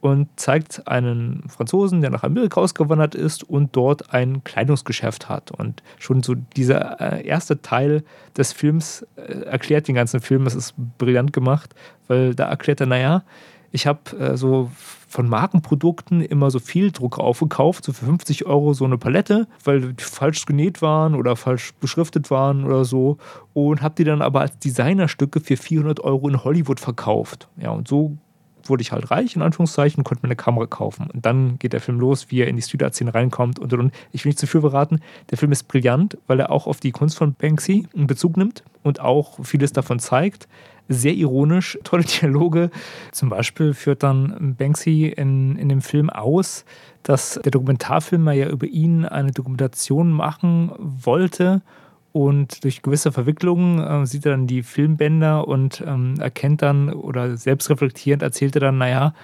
und 0.00 0.28
zeigt 0.36 0.88
einen 0.88 1.44
Franzosen, 1.48 2.00
der 2.00 2.10
nach 2.10 2.22
Amerika 2.22 2.60
ausgewandert 2.60 3.14
ist 3.14 3.44
und 3.44 3.76
dort 3.76 4.14
ein 4.14 4.42
Kleidungsgeschäft 4.44 5.28
hat. 5.28 5.50
Und 5.50 5.82
schon 5.98 6.22
so 6.22 6.34
dieser 6.34 7.00
äh, 7.00 7.26
erste 7.26 7.60
Teil 7.60 8.02
des 8.36 8.52
Films 8.52 9.06
äh, 9.16 9.42
erklärt 9.42 9.88
den 9.88 9.94
ganzen 9.94 10.20
Film. 10.20 10.46
Es 10.46 10.54
ist 10.54 10.74
brillant 10.98 11.32
gemacht, 11.32 11.74
weil 12.08 12.34
da 12.34 12.48
erklärt 12.48 12.80
er, 12.80 12.86
naja, 12.86 13.24
ich 13.72 13.86
habe 13.86 14.16
äh, 14.18 14.36
so 14.36 14.70
von 15.08 15.28
Markenprodukten 15.28 16.22
immer 16.22 16.50
so 16.50 16.60
viel 16.60 16.92
Druck 16.92 17.18
aufgekauft, 17.18 17.84
so 17.84 17.92
für 17.92 18.06
50 18.06 18.46
Euro 18.46 18.74
so 18.74 18.84
eine 18.84 18.96
Palette, 18.96 19.48
weil 19.64 19.92
die 19.92 20.04
falsch 20.04 20.46
genäht 20.46 20.82
waren 20.82 21.14
oder 21.14 21.36
falsch 21.36 21.72
beschriftet 21.74 22.30
waren 22.30 22.64
oder 22.64 22.84
so. 22.84 23.18
Und 23.52 23.82
habe 23.82 23.96
die 23.96 24.04
dann 24.04 24.22
aber 24.22 24.40
als 24.40 24.58
Designerstücke 24.58 25.40
für 25.40 25.56
400 25.56 26.00
Euro 26.00 26.28
in 26.28 26.42
Hollywood 26.42 26.80
verkauft. 26.80 27.48
Ja, 27.56 27.70
und 27.70 27.88
so 27.88 28.16
wurde 28.64 28.82
ich 28.82 28.92
halt 28.92 29.10
reich, 29.10 29.36
in 29.36 29.42
Anführungszeichen, 29.42 30.04
konnte 30.04 30.22
mir 30.22 30.28
eine 30.28 30.36
Kamera 30.36 30.66
kaufen. 30.66 31.08
Und 31.12 31.24
dann 31.24 31.58
geht 31.58 31.72
der 31.72 31.80
Film 31.80 32.00
los, 32.00 32.26
wie 32.30 32.40
er 32.40 32.48
in 32.48 32.56
die 32.56 32.62
Street-Art-Szene 32.62 33.14
reinkommt 33.14 33.58
und, 33.58 33.72
und, 33.72 33.80
und. 33.80 33.94
Ich 34.12 34.24
will 34.24 34.30
nicht 34.30 34.38
zu 34.38 34.46
viel 34.46 34.60
verraten. 34.60 35.00
Der 35.30 35.38
Film 35.38 35.52
ist 35.52 35.68
brillant, 35.68 36.18
weil 36.26 36.40
er 36.40 36.50
auch 36.50 36.66
auf 36.66 36.80
die 36.80 36.92
Kunst 36.92 37.16
von 37.16 37.34
Banksy 37.34 37.86
in 37.94 38.06
Bezug 38.06 38.36
nimmt 38.36 38.64
und 38.82 39.00
auch 39.00 39.38
vieles 39.44 39.72
davon 39.72 39.98
zeigt 39.98 40.48
sehr 40.90 41.14
ironisch, 41.14 41.78
tolle 41.84 42.04
Dialoge. 42.04 42.70
Zum 43.12 43.30
Beispiel 43.30 43.72
führt 43.72 44.02
dann 44.02 44.56
Banksy 44.58 45.06
in, 45.16 45.56
in 45.56 45.70
dem 45.70 45.80
Film 45.80 46.10
aus, 46.10 46.66
dass 47.02 47.40
der 47.42 47.52
Dokumentarfilmer 47.52 48.32
ja 48.32 48.48
über 48.48 48.66
ihn 48.66 49.06
eine 49.06 49.30
Dokumentation 49.30 50.10
machen 50.10 50.72
wollte. 50.78 51.62
Und 52.12 52.64
durch 52.64 52.82
gewisse 52.82 53.12
Verwicklungen 53.12 53.78
äh, 53.78 54.06
sieht 54.06 54.26
er 54.26 54.32
dann 54.32 54.46
die 54.46 54.62
Filmbänder 54.62 55.46
und 55.46 55.82
ähm, 55.86 56.14
erkennt 56.18 56.62
dann 56.62 56.92
oder 56.92 57.36
selbstreflektierend 57.36 58.22
erzählt 58.22 58.56
er 58.56 58.60
dann, 58.60 58.78
naja, 58.78 59.14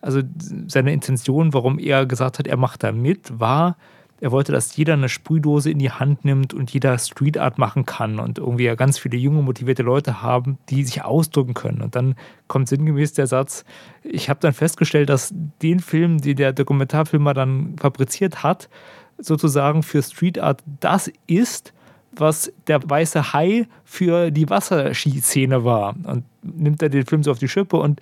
also 0.00 0.22
seine 0.66 0.92
Intention, 0.92 1.52
warum 1.52 1.78
er 1.78 2.06
gesagt 2.06 2.38
hat, 2.38 2.46
er 2.46 2.56
macht 2.56 2.82
da 2.82 2.92
mit, 2.92 3.38
war, 3.38 3.76
er 4.20 4.32
wollte, 4.32 4.52
dass 4.52 4.76
jeder 4.76 4.92
eine 4.94 5.08
Sprühdose 5.08 5.70
in 5.70 5.78
die 5.78 5.90
Hand 5.90 6.24
nimmt 6.24 6.52
und 6.52 6.70
jeder 6.72 6.98
Street 6.98 7.38
Art 7.38 7.56
machen 7.56 7.86
kann 7.86 8.18
und 8.18 8.38
irgendwie 8.38 8.64
ja 8.64 8.74
ganz 8.74 8.98
viele 8.98 9.16
junge, 9.16 9.42
motivierte 9.42 9.82
Leute 9.82 10.22
haben, 10.22 10.58
die 10.68 10.84
sich 10.84 11.02
ausdrücken 11.02 11.54
können. 11.54 11.80
Und 11.80 11.96
dann 11.96 12.14
kommt 12.46 12.68
sinngemäß 12.68 13.14
der 13.14 13.26
Satz, 13.26 13.64
ich 14.02 14.28
habe 14.28 14.40
dann 14.40 14.52
festgestellt, 14.52 15.08
dass 15.08 15.34
den 15.62 15.80
Film, 15.80 16.18
den 16.18 16.36
der 16.36 16.52
Dokumentarfilmer 16.52 17.32
dann 17.32 17.76
fabriziert 17.78 18.42
hat, 18.42 18.68
sozusagen 19.16 19.82
für 19.82 20.02
Street 20.02 20.38
Art 20.38 20.62
das 20.80 21.10
ist, 21.26 21.72
was 22.20 22.52
der 22.66 22.80
weiße 22.88 23.32
Hai 23.32 23.66
für 23.84 24.30
die 24.30 24.48
Wasserskiszene 24.48 25.64
war. 25.64 25.94
Und 26.04 26.24
nimmt 26.42 26.82
er 26.82 26.88
den 26.88 27.06
Film 27.06 27.22
so 27.22 27.30
auf 27.30 27.38
die 27.38 27.48
Schippe 27.48 27.76
und 27.76 28.00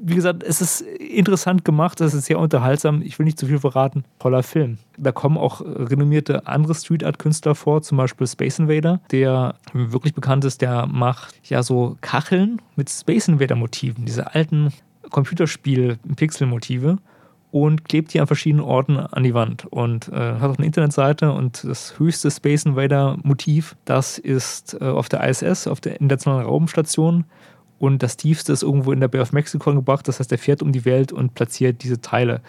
wie 0.00 0.14
gesagt, 0.16 0.42
es 0.42 0.60
ist 0.60 0.80
interessant 0.80 1.64
gemacht, 1.64 2.00
es 2.00 2.14
ist 2.14 2.26
sehr 2.26 2.38
unterhaltsam. 2.38 3.00
Ich 3.02 3.18
will 3.18 3.26
nicht 3.26 3.38
zu 3.38 3.46
viel 3.46 3.60
verraten. 3.60 4.04
Toller 4.18 4.42
Film. 4.42 4.78
Da 4.98 5.12
kommen 5.12 5.38
auch 5.38 5.60
renommierte 5.60 6.46
andere 6.46 6.74
Street 6.74 7.04
Art 7.04 7.18
Künstler 7.18 7.54
vor, 7.54 7.82
zum 7.82 7.98
Beispiel 7.98 8.26
Space 8.26 8.58
Invader, 8.58 9.00
der 9.12 9.54
wirklich 9.72 10.14
bekannt 10.14 10.44
ist. 10.44 10.62
Der 10.62 10.86
macht 10.86 11.36
ja 11.44 11.62
so 11.62 11.96
Kacheln 12.00 12.60
mit 12.76 12.90
Space 12.90 13.28
Invader 13.28 13.54
Motiven, 13.54 14.04
diese 14.04 14.34
alten 14.34 14.72
Computerspiel-Pixel-Motive 15.10 16.98
und 17.54 17.84
klebt 17.88 18.12
die 18.12 18.20
an 18.20 18.26
verschiedenen 18.26 18.64
Orten 18.64 18.98
an 18.98 19.22
die 19.22 19.32
Wand 19.32 19.64
und 19.70 20.08
äh, 20.08 20.16
hat 20.16 20.50
auch 20.50 20.58
eine 20.58 20.66
Internetseite 20.66 21.30
und 21.30 21.62
das 21.62 22.00
höchste 22.00 22.28
Space 22.28 22.64
Invader 22.64 23.16
Motiv, 23.22 23.76
das 23.84 24.18
ist 24.18 24.76
äh, 24.80 24.86
auf 24.86 25.08
der 25.08 25.22
ISS, 25.22 25.68
auf 25.68 25.80
der 25.80 26.00
Internationalen 26.00 26.46
Raumstation 26.46 27.26
und 27.78 28.02
das 28.02 28.16
tiefste 28.16 28.52
ist 28.52 28.64
irgendwo 28.64 28.90
in 28.90 28.98
der 28.98 29.06
Bay 29.06 29.20
of 29.20 29.30
Mexico 29.30 29.72
gebracht. 29.72 30.08
Das 30.08 30.18
heißt, 30.18 30.32
er 30.32 30.38
fährt 30.38 30.62
um 30.62 30.72
die 30.72 30.84
Welt 30.84 31.12
und 31.12 31.36
platziert 31.36 31.84
diese 31.84 32.00
Teile. 32.00 32.40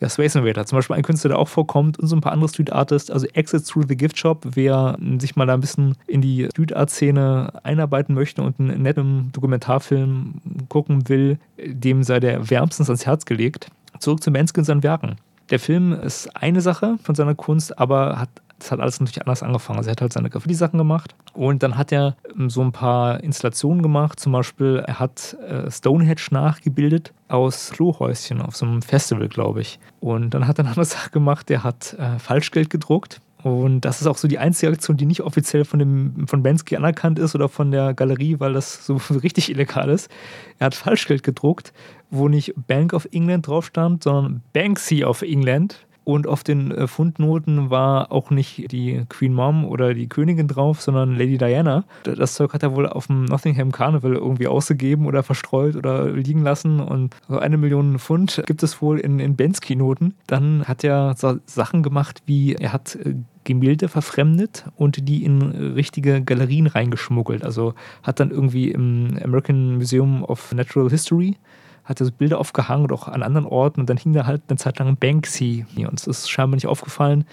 Ja, 0.00 0.08
Space 0.08 0.34
Invader, 0.34 0.64
zum 0.64 0.78
Beispiel 0.78 0.96
ein 0.96 1.02
Künstler, 1.02 1.28
der 1.28 1.38
auch 1.38 1.48
vorkommt 1.48 1.98
und 1.98 2.06
so 2.06 2.16
ein 2.16 2.22
paar 2.22 2.32
andere 2.32 2.48
Street 2.48 2.72
Artists, 2.72 3.10
also 3.10 3.26
Exit 3.34 3.66
Through 3.66 3.84
the 3.86 3.98
Gift 3.98 4.16
Shop, 4.16 4.46
wer 4.54 4.96
sich 5.18 5.36
mal 5.36 5.44
da 5.44 5.52
ein 5.52 5.60
bisschen 5.60 5.94
in 6.06 6.22
die 6.22 6.48
Street 6.50 6.74
Art 6.74 6.88
Szene 6.88 7.52
einarbeiten 7.64 8.14
möchte 8.14 8.42
und 8.42 8.58
einen 8.58 8.80
netten 8.80 9.30
Dokumentarfilm 9.32 10.40
gucken 10.70 11.10
will, 11.10 11.38
dem 11.58 12.02
sei 12.02 12.18
der 12.18 12.48
wärmstens 12.48 12.88
ans 12.88 13.04
Herz 13.04 13.26
gelegt. 13.26 13.68
Zurück 14.02 14.22
zu 14.22 14.30
Mansky 14.30 14.60
und 14.60 14.64
seinen 14.64 14.82
Werken. 14.82 15.16
Der 15.50 15.58
Film 15.58 15.92
ist 15.92 16.34
eine 16.36 16.60
Sache 16.60 16.96
von 17.02 17.14
seiner 17.14 17.34
Kunst, 17.34 17.78
aber 17.78 18.18
hat 18.18 18.30
das 18.62 18.70
hat 18.70 18.80
alles 18.80 19.00
natürlich 19.00 19.22
anders 19.22 19.42
angefangen. 19.42 19.78
Also 19.78 19.90
er 19.90 19.92
hat 19.92 20.00
halt 20.00 20.12
seine 20.12 20.30
Graffiti-Sachen 20.30 20.78
gemacht 20.78 21.16
und 21.34 21.62
dann 21.64 21.76
hat 21.76 21.90
er 21.90 22.16
ähm, 22.36 22.48
so 22.48 22.62
ein 22.62 22.70
paar 22.70 23.22
Installationen 23.22 23.82
gemacht. 23.82 24.20
Zum 24.20 24.32
Beispiel, 24.32 24.84
er 24.86 25.00
hat 25.00 25.36
äh, 25.46 25.68
Stonehenge 25.70 26.20
nachgebildet 26.30 27.12
aus 27.28 27.70
Klohäuschen 27.70 28.40
auf 28.40 28.54
so 28.54 28.64
einem 28.64 28.82
Festival, 28.82 29.28
glaube 29.28 29.62
ich. 29.62 29.80
Und 30.00 30.32
dann 30.34 30.46
hat 30.46 30.58
er 30.58 30.60
eine 30.60 30.68
andere 30.70 30.84
Sache 30.84 31.10
gemacht, 31.10 31.48
der 31.48 31.64
hat 31.64 31.94
äh, 31.98 32.18
Falschgeld 32.18 32.70
gedruckt. 32.70 33.20
Und 33.42 33.82
das 33.82 34.00
ist 34.00 34.06
auch 34.06 34.16
so 34.16 34.28
die 34.28 34.38
einzige 34.38 34.70
Aktion, 34.72 34.96
die 34.96 35.06
nicht 35.06 35.22
offiziell 35.22 35.64
von, 35.64 35.78
dem, 35.78 36.26
von 36.28 36.42
Bensky 36.42 36.76
anerkannt 36.76 37.18
ist 37.18 37.34
oder 37.34 37.48
von 37.48 37.70
der 37.70 37.94
Galerie, 37.94 38.38
weil 38.38 38.52
das 38.52 38.86
so 38.86 38.96
richtig 39.22 39.50
illegal 39.50 39.88
ist. 39.88 40.10
Er 40.58 40.66
hat 40.66 40.74
Falschgeld 40.74 41.22
gedruckt, 41.22 41.72
wo 42.10 42.28
nicht 42.28 42.54
Bank 42.66 42.92
of 42.92 43.08
England 43.12 43.46
drauf 43.46 43.66
stand, 43.66 44.04
sondern 44.04 44.42
Banksy 44.52 45.04
of 45.04 45.22
England 45.22 45.86
Und 46.04 46.26
auf 46.26 46.42
den 46.42 46.72
äh, 46.72 46.86
Fundnoten 46.86 47.70
war 47.70 48.10
auch 48.10 48.30
nicht 48.30 48.72
die 48.72 49.04
Queen 49.08 49.32
Mom 49.32 49.64
oder 49.64 49.94
die 49.94 50.08
Königin 50.08 50.48
drauf, 50.48 50.82
sondern 50.82 51.16
Lady 51.16 51.38
Diana. 51.38 51.84
Das 52.02 52.34
Zeug 52.34 52.52
hat 52.52 52.62
er 52.62 52.74
wohl 52.74 52.88
auf 52.88 53.06
dem 53.06 53.24
Nottingham 53.24 53.70
Carnival 53.70 54.14
irgendwie 54.14 54.48
ausgegeben 54.48 55.06
oder 55.06 55.22
verstreut 55.22 55.76
oder 55.76 56.10
liegen 56.10 56.42
lassen. 56.42 56.80
Und 56.80 57.14
so 57.28 57.38
eine 57.38 57.56
Million 57.56 57.98
Pfund 57.98 58.42
gibt 58.46 58.62
es 58.62 58.82
wohl 58.82 58.98
in, 58.98 59.20
in 59.20 59.36
Bensky-Noten. 59.36 60.14
Dann 60.26 60.64
hat 60.66 60.82
er 60.82 61.14
so 61.16 61.36
Sachen 61.46 61.82
gemacht, 61.84 62.22
wie 62.26 62.54
er 62.54 62.72
hat 62.72 62.96
äh, 62.96 63.14
Gemälde 63.44 63.88
verfremdet 63.88 64.64
und 64.76 65.08
die 65.08 65.24
in 65.24 65.42
richtige 65.74 66.22
Galerien 66.22 66.66
reingeschmuggelt. 66.66 67.44
Also 67.44 67.74
hat 68.02 68.20
dann 68.20 68.30
irgendwie 68.30 68.70
im 68.70 69.18
American 69.22 69.76
Museum 69.76 70.24
of 70.24 70.52
Natural 70.52 70.90
History 70.90 71.36
hat 71.84 72.00
er 72.00 72.06
so 72.06 72.12
Bilder 72.12 72.38
aufgehangen 72.38 72.84
und 72.84 72.92
auch 72.92 73.08
an 73.08 73.22
anderen 73.22 73.46
Orten 73.46 73.80
und 73.80 73.90
dann 73.90 73.96
hing 73.96 74.12
da 74.12 74.26
halt 74.26 74.42
eine 74.48 74.56
Zeit 74.56 74.78
lang 74.78 74.96
Banksy. 74.96 75.66
Und 75.76 75.98
es 75.98 76.06
ist 76.06 76.30
scheinbar 76.30 76.56
nicht 76.56 76.66
aufgefallen. 76.66 77.24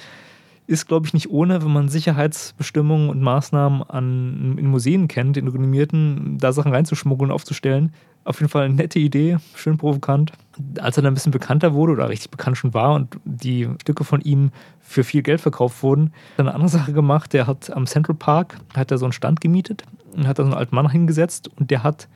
Ist, 0.69 0.87
glaube 0.87 1.07
ich, 1.07 1.15
nicht 1.15 1.31
ohne, 1.31 1.63
wenn 1.63 1.73
man 1.73 1.89
Sicherheitsbestimmungen 1.89 3.09
und 3.09 3.23
Maßnahmen 3.23 3.81
an, 3.81 4.55
in 4.59 4.67
Museen 4.67 5.07
kennt, 5.07 5.35
in 5.35 5.47
renommierten, 5.47 6.37
da 6.37 6.53
Sachen 6.53 6.71
reinzuschmuggeln, 6.71 7.31
aufzustellen. 7.31 7.91
Auf 8.23 8.39
jeden 8.39 8.51
Fall 8.51 8.65
eine 8.65 8.75
nette 8.75 8.99
Idee, 8.99 9.37
schön 9.55 9.79
provokant. 9.79 10.31
Als 10.79 10.95
er 10.95 11.01
dann 11.01 11.13
ein 11.13 11.15
bisschen 11.15 11.31
bekannter 11.31 11.73
wurde 11.73 11.93
oder 11.93 12.07
richtig 12.07 12.29
bekannt 12.29 12.55
schon 12.55 12.75
war 12.75 12.93
und 12.93 13.17
die 13.25 13.67
Stücke 13.81 14.03
von 14.03 14.21
ihm 14.21 14.51
für 14.79 15.03
viel 15.03 15.23
Geld 15.23 15.41
verkauft 15.41 15.81
wurden, 15.81 16.13
hat 16.33 16.37
er 16.37 16.41
eine 16.41 16.53
andere 16.53 16.69
Sache 16.69 16.93
gemacht. 16.93 17.33
Der 17.33 17.47
hat 17.47 17.71
am 17.75 17.87
Central 17.87 18.15
Park 18.15 18.59
hat 18.75 18.91
er 18.91 18.99
so 18.99 19.05
einen 19.05 19.13
Stand 19.13 19.41
gemietet 19.41 19.85
und 20.15 20.27
hat 20.27 20.37
da 20.37 20.43
so 20.43 20.51
einen 20.51 20.57
alten 20.59 20.75
Mann 20.75 20.87
hingesetzt 20.91 21.49
und 21.57 21.71
der 21.71 21.81
hat 21.81 22.07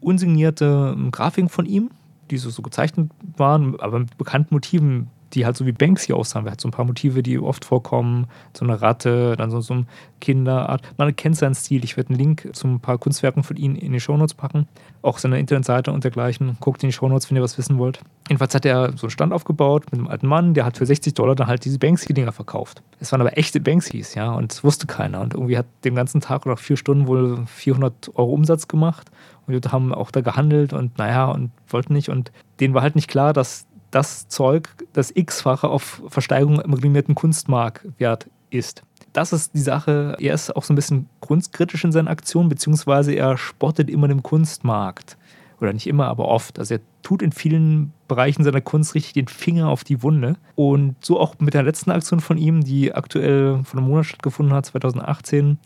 unsignierte 0.00 0.96
Grafiken 1.12 1.50
von 1.50 1.66
ihm, 1.66 1.92
die 2.32 2.38
so, 2.38 2.50
so 2.50 2.62
gezeichnet 2.62 3.12
waren, 3.36 3.78
aber 3.78 4.00
mit 4.00 4.18
bekannten 4.18 4.52
Motiven 4.52 5.06
die 5.32 5.44
halt 5.44 5.56
so 5.56 5.66
wie 5.66 5.72
Banksy 5.72 6.12
aussahen. 6.12 6.46
Er 6.46 6.52
hat 6.52 6.60
so 6.60 6.68
ein 6.68 6.72
paar 6.72 6.84
Motive, 6.84 7.22
die 7.22 7.38
oft 7.38 7.64
vorkommen. 7.64 8.26
So 8.54 8.64
eine 8.64 8.80
Ratte, 8.80 9.36
dann 9.36 9.50
so, 9.50 9.60
so 9.60 9.74
eine 9.74 9.86
Kinderart. 10.20 10.82
Man 10.96 11.14
kennt 11.16 11.36
seinen 11.36 11.54
Stil. 11.54 11.84
Ich 11.84 11.96
werde 11.96 12.10
einen 12.10 12.18
Link 12.18 12.48
zu 12.52 12.68
ein 12.68 12.80
paar 12.80 12.98
Kunstwerken 12.98 13.42
von 13.42 13.56
ihm 13.56 13.74
in 13.74 13.92
die 13.92 14.00
Shownotes 14.00 14.34
packen. 14.34 14.68
Auch 15.02 15.18
seine 15.18 15.38
Internetseite 15.38 15.92
und 15.92 16.04
dergleichen. 16.04 16.56
Guckt 16.60 16.82
in 16.82 16.88
die 16.88 16.92
Shownotes, 16.92 17.30
wenn 17.30 17.36
ihr 17.36 17.42
was 17.42 17.58
wissen 17.58 17.78
wollt. 17.78 18.00
Jedenfalls 18.28 18.54
hat 18.54 18.64
er 18.64 18.96
so 18.96 19.06
einen 19.06 19.10
Stand 19.10 19.32
aufgebaut 19.32 19.84
mit 19.90 20.00
einem 20.00 20.08
alten 20.08 20.26
Mann, 20.26 20.54
der 20.54 20.64
hat 20.64 20.76
für 20.76 20.86
60 20.86 21.14
Dollar 21.14 21.34
dann 21.36 21.46
halt 21.46 21.64
diese 21.64 21.78
Banksy-Dinger 21.78 22.32
verkauft. 22.32 22.82
Es 22.98 23.12
waren 23.12 23.20
aber 23.20 23.38
echte 23.38 23.60
Banksys, 23.60 24.14
ja, 24.14 24.32
und 24.32 24.50
das 24.50 24.64
wusste 24.64 24.86
keiner. 24.86 25.20
Und 25.20 25.34
irgendwie 25.34 25.56
hat 25.56 25.66
den 25.84 25.94
ganzen 25.94 26.20
Tag 26.20 26.44
oder 26.44 26.56
vier 26.56 26.76
Stunden 26.76 27.06
wohl 27.06 27.46
400 27.46 28.10
Euro 28.16 28.32
Umsatz 28.32 28.66
gemacht. 28.66 29.10
Und 29.46 29.64
die 29.64 29.68
haben 29.68 29.94
auch 29.94 30.10
da 30.10 30.22
gehandelt 30.22 30.72
und 30.72 30.98
naja, 30.98 31.26
und 31.26 31.52
wollten 31.68 31.92
nicht. 31.92 32.08
Und 32.08 32.32
denen 32.58 32.74
war 32.74 32.82
halt 32.82 32.96
nicht 32.96 33.08
klar, 33.08 33.32
dass 33.32 33.66
das 33.90 34.28
Zeug 34.28 34.68
das 34.92 35.12
x-fache 35.14 35.68
auf 35.68 36.02
Versteigerung 36.08 36.60
im 36.60 36.72
renommierten 36.72 37.14
Kunstmarkt 37.14 37.86
wert 37.98 38.28
ist. 38.50 38.82
Das 39.12 39.32
ist 39.32 39.54
die 39.54 39.60
Sache. 39.60 40.16
Er 40.20 40.34
ist 40.34 40.54
auch 40.54 40.62
so 40.62 40.72
ein 40.72 40.76
bisschen 40.76 41.08
kunstkritisch 41.20 41.84
in 41.84 41.92
seinen 41.92 42.08
Aktionen, 42.08 42.48
beziehungsweise 42.48 43.14
er 43.14 43.38
spottet 43.38 43.88
immer 43.88 44.08
dem 44.08 44.22
Kunstmarkt. 44.22 45.16
Oder 45.58 45.72
nicht 45.72 45.86
immer, 45.86 46.06
aber 46.08 46.28
oft. 46.28 46.58
Also 46.58 46.74
er 46.74 46.80
tut 47.02 47.22
in 47.22 47.32
vielen 47.32 47.92
Bereichen 48.08 48.44
seiner 48.44 48.60
Kunst 48.60 48.94
richtig 48.94 49.14
den 49.14 49.28
Finger 49.28 49.68
auf 49.68 49.84
die 49.84 50.02
Wunde. 50.02 50.36
Und 50.54 50.96
so 51.02 51.18
auch 51.18 51.36
mit 51.38 51.54
der 51.54 51.62
letzten 51.62 51.90
Aktion 51.90 52.20
von 52.20 52.36
ihm, 52.36 52.62
die 52.62 52.94
aktuell 52.94 53.60
vor 53.64 53.78
einem 53.78 53.88
Monat 53.88 54.04
stattgefunden 54.04 54.54
hat, 54.54 54.66
2018, 54.66 55.58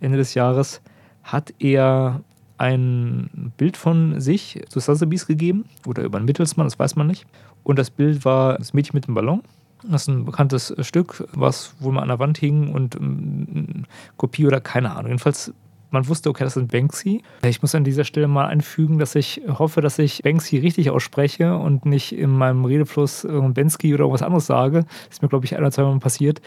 Ende 0.00 0.18
des 0.18 0.34
Jahres, 0.34 0.80
hat 1.22 1.54
er 1.60 2.22
ein 2.58 3.52
Bild 3.56 3.76
von 3.76 4.20
sich 4.20 4.62
zu 4.68 4.80
Sotheby's 4.80 5.26
gegeben 5.26 5.66
oder 5.86 6.02
über 6.02 6.18
einen 6.18 6.26
Mittelsmann, 6.26 6.66
das 6.66 6.78
weiß 6.78 6.96
man 6.96 7.06
nicht. 7.06 7.26
Und 7.62 7.78
das 7.78 7.90
Bild 7.90 8.24
war 8.24 8.58
das 8.58 8.74
Mädchen 8.74 8.94
mit 8.94 9.06
dem 9.06 9.14
Ballon. 9.14 9.42
Das 9.82 10.02
ist 10.02 10.08
ein 10.08 10.24
bekanntes 10.24 10.74
Stück, 10.80 11.28
was 11.32 11.74
wohl 11.80 11.92
mal 11.92 12.02
an 12.02 12.08
der 12.08 12.18
Wand 12.18 12.38
hing 12.38 12.72
und 12.72 12.96
ähm, 12.96 13.84
Kopie 14.16 14.46
oder 14.46 14.60
keine 14.60 14.90
Ahnung. 14.92 15.06
Jedenfalls, 15.06 15.52
man 15.90 16.08
wusste, 16.08 16.30
okay, 16.30 16.44
das 16.44 16.56
ist 16.56 16.68
Banksy. 16.68 17.22
Ich 17.44 17.62
muss 17.62 17.74
an 17.74 17.84
dieser 17.84 18.04
Stelle 18.04 18.26
mal 18.26 18.46
einfügen, 18.46 18.98
dass 18.98 19.14
ich 19.14 19.42
hoffe, 19.46 19.80
dass 19.80 19.98
ich 19.98 20.22
Banksy 20.22 20.58
richtig 20.58 20.90
ausspreche 20.90 21.56
und 21.56 21.86
nicht 21.86 22.12
in 22.12 22.30
meinem 22.30 22.64
Redefluss 22.64 23.26
Bensky 23.28 23.94
oder 23.94 24.04
irgendwas 24.04 24.22
anderes 24.22 24.46
sage. 24.46 24.84
Das 25.06 25.16
ist 25.16 25.22
mir, 25.22 25.28
glaube 25.28 25.44
ich, 25.44 25.54
ein 25.54 25.60
oder 25.60 25.70
zwei 25.70 25.82
Mal 25.82 25.98
passiert. 25.98 26.40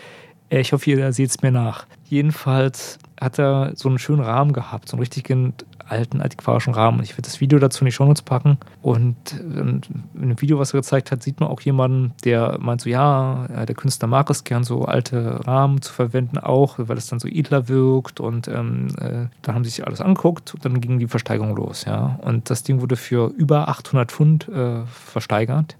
Äh, 0.49 0.61
ich 0.61 0.73
hoffe, 0.73 0.89
ihr 0.89 1.13
seht 1.13 1.29
es 1.29 1.41
mir 1.41 1.51
nach. 1.51 1.85
Jedenfalls 2.05 2.99
hat 3.19 3.39
er 3.39 3.73
so 3.75 3.89
einen 3.89 3.99
schönen 3.99 4.21
Rahmen 4.21 4.53
gehabt, 4.53 4.89
so 4.89 4.95
einen 4.95 5.01
richtigen 5.01 5.53
alten 5.89 6.21
antiquarischen 6.21 6.73
Rahmen. 6.73 7.01
Ich 7.03 7.11
werde 7.11 7.23
das 7.23 7.41
Video 7.41 7.59
dazu 7.59 7.81
in 7.81 7.85
die 7.87 7.91
Shownotes 7.91 8.21
packen. 8.21 8.57
Und 8.81 9.15
in 9.39 9.81
dem 10.13 10.39
Video, 10.39 10.59
was 10.59 10.73
er 10.73 10.79
gezeigt 10.79 11.11
hat, 11.11 11.23
sieht 11.23 11.39
man 11.39 11.49
auch 11.49 11.61
jemanden, 11.61 12.13
der 12.23 12.57
meint 12.59 12.81
so, 12.81 12.89
ja, 12.89 13.47
der 13.47 13.75
Künstler 13.75 14.07
mag 14.07 14.29
es 14.29 14.43
gern, 14.43 14.63
so 14.63 14.85
alte 14.85 15.45
Rahmen 15.45 15.81
zu 15.81 15.91
verwenden 15.91 16.37
auch, 16.37 16.75
weil 16.77 16.97
es 16.97 17.07
dann 17.07 17.19
so 17.19 17.27
edler 17.27 17.67
wirkt. 17.67 18.19
Und 18.19 18.47
ähm, 18.47 18.87
äh, 18.99 19.27
dann 19.41 19.55
haben 19.55 19.63
sie 19.63 19.71
sich 19.71 19.85
alles 19.85 20.01
angeguckt 20.01 20.53
und 20.53 20.63
dann 20.63 20.79
ging 20.79 20.99
die 20.99 21.07
Versteigerung 21.07 21.55
los. 21.55 21.85
Ja. 21.85 22.19
Und 22.21 22.49
das 22.49 22.63
Ding 22.63 22.81
wurde 22.81 22.95
für 22.95 23.27
über 23.35 23.67
800 23.67 24.11
Pfund 24.11 24.47
äh, 24.47 24.85
versteigert. 24.85 25.75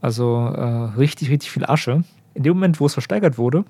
Also 0.00 0.46
äh, 0.56 0.98
richtig, 0.98 1.30
richtig 1.30 1.50
viel 1.50 1.66
Asche. 1.66 2.04
In 2.34 2.42
dem 2.42 2.54
Moment, 2.54 2.80
wo 2.80 2.86
es 2.86 2.92
versteigert 2.92 3.38
wurde, 3.38 3.64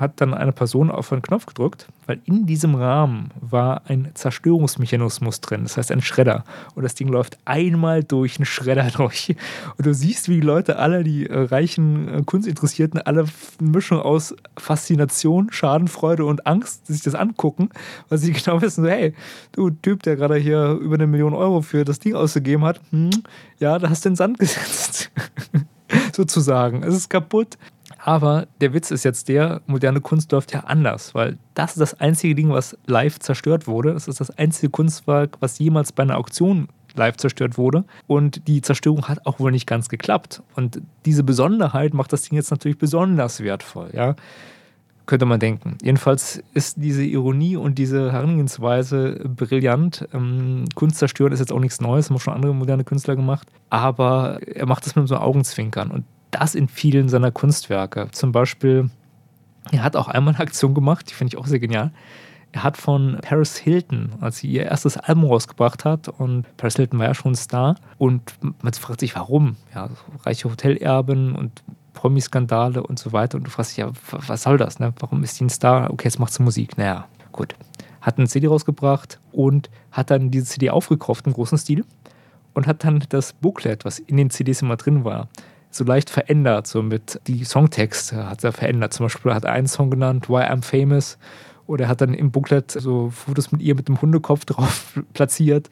hat 0.00 0.20
dann 0.20 0.34
eine 0.34 0.52
Person 0.52 0.90
auf 0.90 1.12
einen 1.12 1.22
Knopf 1.22 1.46
gedrückt, 1.46 1.86
weil 2.06 2.20
in 2.24 2.46
diesem 2.46 2.74
Rahmen 2.74 3.30
war 3.40 3.82
ein 3.86 4.10
Zerstörungsmechanismus 4.14 5.40
drin, 5.40 5.62
das 5.62 5.76
heißt 5.76 5.92
ein 5.92 6.00
Schredder. 6.00 6.44
Und 6.74 6.82
das 6.82 6.94
Ding 6.94 7.08
läuft 7.08 7.38
einmal 7.44 8.02
durch 8.02 8.38
einen 8.38 8.46
Schredder 8.46 8.90
durch. 8.96 9.34
Und 9.76 9.86
du 9.86 9.94
siehst, 9.94 10.28
wie 10.28 10.36
die 10.36 10.46
Leute, 10.46 10.78
alle 10.78 11.04
die 11.04 11.28
äh, 11.28 11.38
reichen 11.38 12.08
äh, 12.08 12.22
Kunstinteressierten, 12.24 13.00
alle 13.00 13.26
Mischung 13.60 14.00
aus 14.00 14.34
Faszination, 14.56 15.52
Schadenfreude 15.52 16.24
und 16.24 16.46
Angst 16.46 16.86
sich 16.86 17.02
das 17.02 17.14
angucken, 17.14 17.70
weil 18.08 18.18
sie 18.18 18.32
genau 18.32 18.60
wissen, 18.62 18.84
so, 18.84 18.90
hey, 18.90 19.14
du 19.52 19.70
Typ, 19.70 20.02
der 20.02 20.16
gerade 20.16 20.36
hier 20.36 20.72
über 20.72 20.94
eine 20.94 21.06
Million 21.06 21.34
Euro 21.34 21.62
für 21.62 21.84
das 21.84 21.98
Ding 21.98 22.14
ausgegeben 22.14 22.64
hat, 22.64 22.80
hm, 22.90 23.10
ja, 23.58 23.78
da 23.78 23.90
hast 23.90 24.04
du 24.04 24.10
den 24.10 24.16
Sand 24.16 24.38
gesetzt. 24.38 25.10
Sozusagen. 26.12 26.82
Es 26.82 26.94
ist 26.94 27.08
kaputt. 27.08 27.58
Aber 28.04 28.48
der 28.60 28.74
Witz 28.74 28.90
ist 28.90 29.04
jetzt 29.04 29.28
der, 29.28 29.60
moderne 29.66 30.00
Kunst 30.00 30.32
läuft 30.32 30.52
ja 30.52 30.60
anders, 30.60 31.14
weil 31.14 31.38
das 31.54 31.72
ist 31.72 31.80
das 31.80 32.00
einzige 32.00 32.34
Ding, 32.34 32.50
was 32.50 32.76
live 32.86 33.20
zerstört 33.20 33.68
wurde. 33.68 33.92
Das 33.92 34.08
ist 34.08 34.20
das 34.20 34.30
einzige 34.30 34.70
Kunstwerk, 34.70 35.36
was 35.38 35.58
jemals 35.60 35.92
bei 35.92 36.02
einer 36.02 36.18
Auktion 36.18 36.68
live 36.94 37.16
zerstört 37.16 37.58
wurde. 37.58 37.84
Und 38.06 38.48
die 38.48 38.60
Zerstörung 38.60 39.08
hat 39.08 39.24
auch 39.24 39.38
wohl 39.38 39.52
nicht 39.52 39.66
ganz 39.66 39.88
geklappt. 39.88 40.42
Und 40.56 40.82
diese 41.04 41.22
Besonderheit 41.22 41.94
macht 41.94 42.12
das 42.12 42.22
Ding 42.22 42.36
jetzt 42.36 42.50
natürlich 42.50 42.78
besonders 42.78 43.40
wertvoll, 43.40 43.90
ja. 43.92 44.16
Könnte 45.06 45.26
man 45.26 45.40
denken. 45.40 45.78
Jedenfalls 45.82 46.42
ist 46.54 46.76
diese 46.78 47.04
Ironie 47.04 47.56
und 47.56 47.78
diese 47.78 48.12
Herangehensweise 48.12 49.20
brillant. 49.36 50.08
Ähm, 50.14 50.64
Kunst 50.74 50.98
zerstören 50.98 51.32
ist 51.32 51.40
jetzt 51.40 51.52
auch 51.52 51.58
nichts 51.58 51.80
Neues, 51.80 52.08
haben 52.08 52.18
schon 52.20 52.34
andere 52.34 52.54
moderne 52.54 52.84
Künstler 52.84 53.16
gemacht. 53.16 53.48
Aber 53.68 54.38
er 54.46 54.66
macht 54.66 54.86
das 54.86 54.94
mit 54.94 55.08
so 55.08 55.16
Augenzwinkern. 55.16 55.90
Und 55.90 56.04
das 56.30 56.54
in 56.54 56.68
vielen 56.68 57.08
seiner 57.08 57.30
Kunstwerke. 57.30 58.08
Zum 58.12 58.32
Beispiel, 58.32 58.90
er 59.70 59.84
hat 59.84 59.96
auch 59.96 60.08
einmal 60.08 60.34
eine 60.34 60.42
Aktion 60.42 60.74
gemacht, 60.74 61.10
die 61.10 61.14
finde 61.14 61.34
ich 61.34 61.38
auch 61.38 61.46
sehr 61.46 61.60
genial. 61.60 61.92
Er 62.52 62.64
hat 62.64 62.76
von 62.76 63.18
Paris 63.22 63.56
Hilton, 63.56 64.10
als 64.20 64.38
sie 64.38 64.48
ihr 64.48 64.64
erstes 64.64 64.98
Album 64.98 65.24
rausgebracht 65.24 65.84
hat, 65.84 66.08
und 66.08 66.44
Paris 66.58 66.76
Hilton 66.76 66.98
war 66.98 67.06
ja 67.06 67.14
schon 67.14 67.32
ein 67.32 67.36
Star, 67.36 67.76
und 67.96 68.34
man 68.62 68.72
fragt 68.74 69.00
sich, 69.00 69.14
warum? 69.16 69.56
Ja, 69.74 69.88
reiche 70.24 70.50
Hotelerben 70.50 71.34
und 71.34 71.62
Promi-Skandale 71.94 72.82
und 72.82 72.98
so 72.98 73.12
weiter. 73.12 73.38
Und 73.38 73.44
du 73.46 73.50
fragst 73.50 73.72
dich, 73.72 73.78
ja, 73.78 73.90
was 74.10 74.42
soll 74.42 74.58
das? 74.58 74.78
Ne? 74.78 74.92
Warum 74.98 75.22
ist 75.22 75.38
die 75.38 75.44
ein 75.44 75.50
Star? 75.50 75.90
Okay, 75.90 76.04
jetzt 76.04 76.18
macht 76.18 76.32
sie 76.32 76.42
Musik. 76.42 76.78
Naja, 76.78 77.06
gut. 77.32 77.54
Hat 78.00 78.18
eine 78.18 78.28
CD 78.28 78.48
rausgebracht 78.48 79.20
und 79.30 79.70
hat 79.90 80.10
dann 80.10 80.30
diese 80.30 80.46
CD 80.46 80.70
aufgekauft 80.70 81.26
im 81.26 81.32
großen 81.32 81.58
Stil 81.58 81.84
und 82.54 82.66
hat 82.66 82.84
dann 82.84 83.04
das 83.08 83.32
Booklet, 83.32 83.84
was 83.84 83.98
in 83.98 84.16
den 84.16 84.30
CDs 84.30 84.62
immer 84.62 84.76
drin 84.76 85.04
war, 85.04 85.28
so 85.70 85.84
leicht 85.84 86.10
verändert, 86.10 86.66
so 86.66 86.82
mit 86.82 87.20
die 87.26 87.44
Songtexte 87.44 88.28
hat 88.28 88.44
er 88.44 88.52
verändert. 88.52 88.92
Zum 88.92 89.06
Beispiel 89.06 89.32
hat 89.32 89.44
er 89.44 89.52
einen 89.52 89.66
Song 89.66 89.90
genannt, 89.90 90.28
Why 90.28 90.42
I'm 90.42 90.62
Famous, 90.62 91.18
oder 91.66 91.84
er 91.84 91.88
hat 91.88 92.00
dann 92.00 92.14
im 92.14 92.30
Booklet 92.30 92.70
so 92.70 93.10
Fotos 93.10 93.52
mit 93.52 93.62
ihr 93.62 93.74
mit 93.74 93.88
dem 93.88 94.00
Hundekopf 94.00 94.44
drauf 94.46 94.98
platziert 95.14 95.70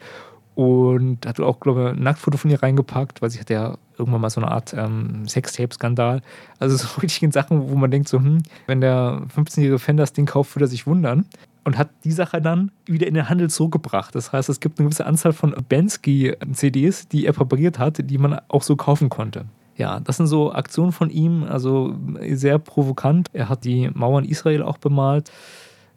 und 0.55 1.25
hat 1.25 1.39
auch, 1.39 1.59
glaube 1.59 1.81
ich, 1.81 1.97
ein 1.97 2.03
Nacktfoto 2.03 2.37
von 2.37 2.49
ihr 2.49 2.61
reingepackt, 2.61 3.21
weil 3.21 3.29
sie 3.29 3.39
hat 3.39 3.49
ja 3.49 3.77
irgendwann 4.01 4.21
mal 4.21 4.29
so 4.29 4.41
eine 4.41 4.51
Art 4.51 4.73
ähm, 4.73 5.27
Sextape-Skandal. 5.27 6.21
Also 6.59 6.77
so 6.87 6.99
richtigen 7.01 7.31
Sachen, 7.31 7.69
wo 7.69 7.75
man 7.75 7.91
denkt, 7.91 8.09
so, 8.09 8.17
hm, 8.17 8.39
wenn 8.67 8.81
der 8.81 9.21
15-jährige 9.35 9.79
Fan 9.79 9.97
das 9.97 10.13
Ding 10.13 10.25
kauft, 10.25 10.55
würde 10.55 10.65
er 10.65 10.69
sich 10.69 10.87
wundern. 10.87 11.25
Und 11.63 11.77
hat 11.77 11.89
die 12.03 12.11
Sache 12.11 12.41
dann 12.41 12.71
wieder 12.85 13.05
in 13.05 13.13
den 13.13 13.29
Handel 13.29 13.49
zurückgebracht. 13.49 14.15
Das 14.15 14.33
heißt, 14.33 14.49
es 14.49 14.59
gibt 14.59 14.79
eine 14.79 14.87
gewisse 14.87 15.05
Anzahl 15.05 15.31
von 15.31 15.55
Bensky-CDs, 15.69 17.07
die 17.07 17.27
er 17.27 17.33
präpariert 17.33 17.77
hat, 17.77 18.09
die 18.09 18.17
man 18.17 18.41
auch 18.47 18.63
so 18.63 18.75
kaufen 18.75 19.09
konnte 19.09 19.45
ja, 19.81 19.99
das 19.99 20.17
sind 20.17 20.27
so 20.27 20.53
Aktionen 20.53 20.91
von 20.91 21.09
ihm, 21.09 21.43
also 21.43 21.95
sehr 22.29 22.59
provokant. 22.59 23.29
Er 23.33 23.49
hat 23.49 23.63
die 23.63 23.89
Mauern 23.93 24.25
Israel 24.25 24.61
auch 24.61 24.77
bemalt. 24.77 25.31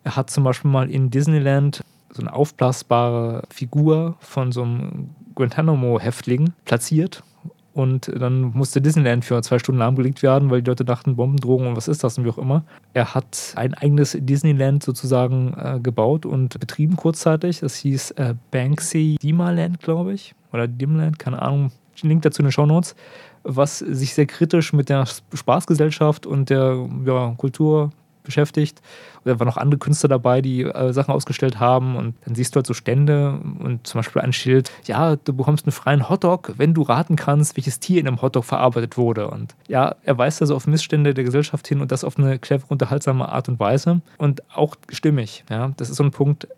Er 0.04 0.16
hat 0.16 0.30
zum 0.30 0.42
Beispiel 0.42 0.70
mal 0.70 0.90
in 0.90 1.10
Disneyland 1.10 1.82
so 2.10 2.22
eine 2.22 2.32
aufblasbare 2.32 3.42
Figur 3.50 4.16
von 4.20 4.52
so 4.52 4.62
einem 4.62 5.10
Guantanamo-Häftling 5.34 6.52
platziert 6.64 7.22
und 7.74 8.10
dann 8.18 8.52
musste 8.54 8.80
Disneyland 8.80 9.24
für 9.24 9.40
zwei 9.42 9.58
Stunden 9.58 9.80
lahmgelegt 9.80 10.22
werden, 10.22 10.50
weil 10.50 10.62
die 10.62 10.70
Leute 10.70 10.84
dachten, 10.84 11.16
Bombendrohung 11.16 11.66
und 11.66 11.76
was 11.76 11.88
ist 11.88 12.02
das 12.04 12.16
und 12.16 12.24
wie 12.24 12.30
auch 12.30 12.38
immer. 12.38 12.64
Er 12.94 13.14
hat 13.14 13.52
ein 13.56 13.74
eigenes 13.74 14.16
Disneyland 14.18 14.82
sozusagen 14.82 15.54
äh, 15.58 15.80
gebaut 15.80 16.24
und 16.24 16.58
betrieben 16.58 16.96
kurzzeitig. 16.96 17.60
Das 17.60 17.76
hieß 17.76 18.12
äh, 18.12 18.34
Banksy 18.50 19.16
Dimaland, 19.20 19.80
glaube 19.80 20.14
ich. 20.14 20.34
Oder 20.52 20.68
Dimland, 20.68 21.18
keine 21.18 21.42
Ahnung. 21.42 21.72
Link 22.02 22.22
dazu 22.22 22.42
in 22.42 22.46
den 22.46 22.52
Show 22.52 22.66
Notes 22.66 22.96
was 23.44 23.78
sich 23.78 24.14
sehr 24.14 24.26
kritisch 24.26 24.72
mit 24.72 24.88
der 24.88 25.06
Spaßgesellschaft 25.32 26.26
und 26.26 26.50
der 26.50 26.88
ja, 27.04 27.34
Kultur 27.36 27.92
beschäftigt. 28.24 28.80
Und 29.24 29.30
da 29.30 29.38
waren 29.38 29.46
noch 29.46 29.56
andere 29.56 29.78
Künstler 29.78 30.08
dabei, 30.08 30.40
die 30.40 30.62
äh, 30.62 30.92
Sachen 30.92 31.14
ausgestellt 31.14 31.60
haben. 31.60 31.96
Und 31.96 32.16
dann 32.24 32.34
siehst 32.34 32.54
du 32.54 32.56
halt 32.56 32.66
so 32.66 32.74
Stände 32.74 33.38
und 33.60 33.86
zum 33.86 34.00
Beispiel 34.00 34.22
ein 34.22 34.32
Schild, 34.32 34.72
ja, 34.86 35.16
du 35.16 35.32
bekommst 35.32 35.66
einen 35.66 35.72
freien 35.72 36.08
Hotdog, 36.08 36.54
wenn 36.56 36.74
du 36.74 36.82
raten 36.82 37.16
kannst, 37.16 37.56
welches 37.56 37.80
Tier 37.80 38.00
in 38.00 38.08
einem 38.08 38.20
Hotdog 38.20 38.44
verarbeitet 38.44 38.96
wurde. 38.96 39.28
Und 39.28 39.54
ja, 39.68 39.94
er 40.02 40.18
weist 40.18 40.40
also 40.40 40.56
auf 40.56 40.66
Missstände 40.66 41.14
der 41.14 41.24
Gesellschaft 41.24 41.68
hin 41.68 41.80
und 41.80 41.92
das 41.92 42.04
auf 42.04 42.18
eine 42.18 42.38
clevere, 42.38 42.66
unterhaltsame 42.68 43.28
Art 43.28 43.48
und 43.48 43.60
Weise. 43.60 44.00
Und 44.18 44.42
auch 44.54 44.74
stimmig. 44.88 45.44
Ja, 45.50 45.72
das 45.76 45.90
ist 45.90 45.96
so 45.96 46.04
ein 46.04 46.10
Punkt, 46.10 46.48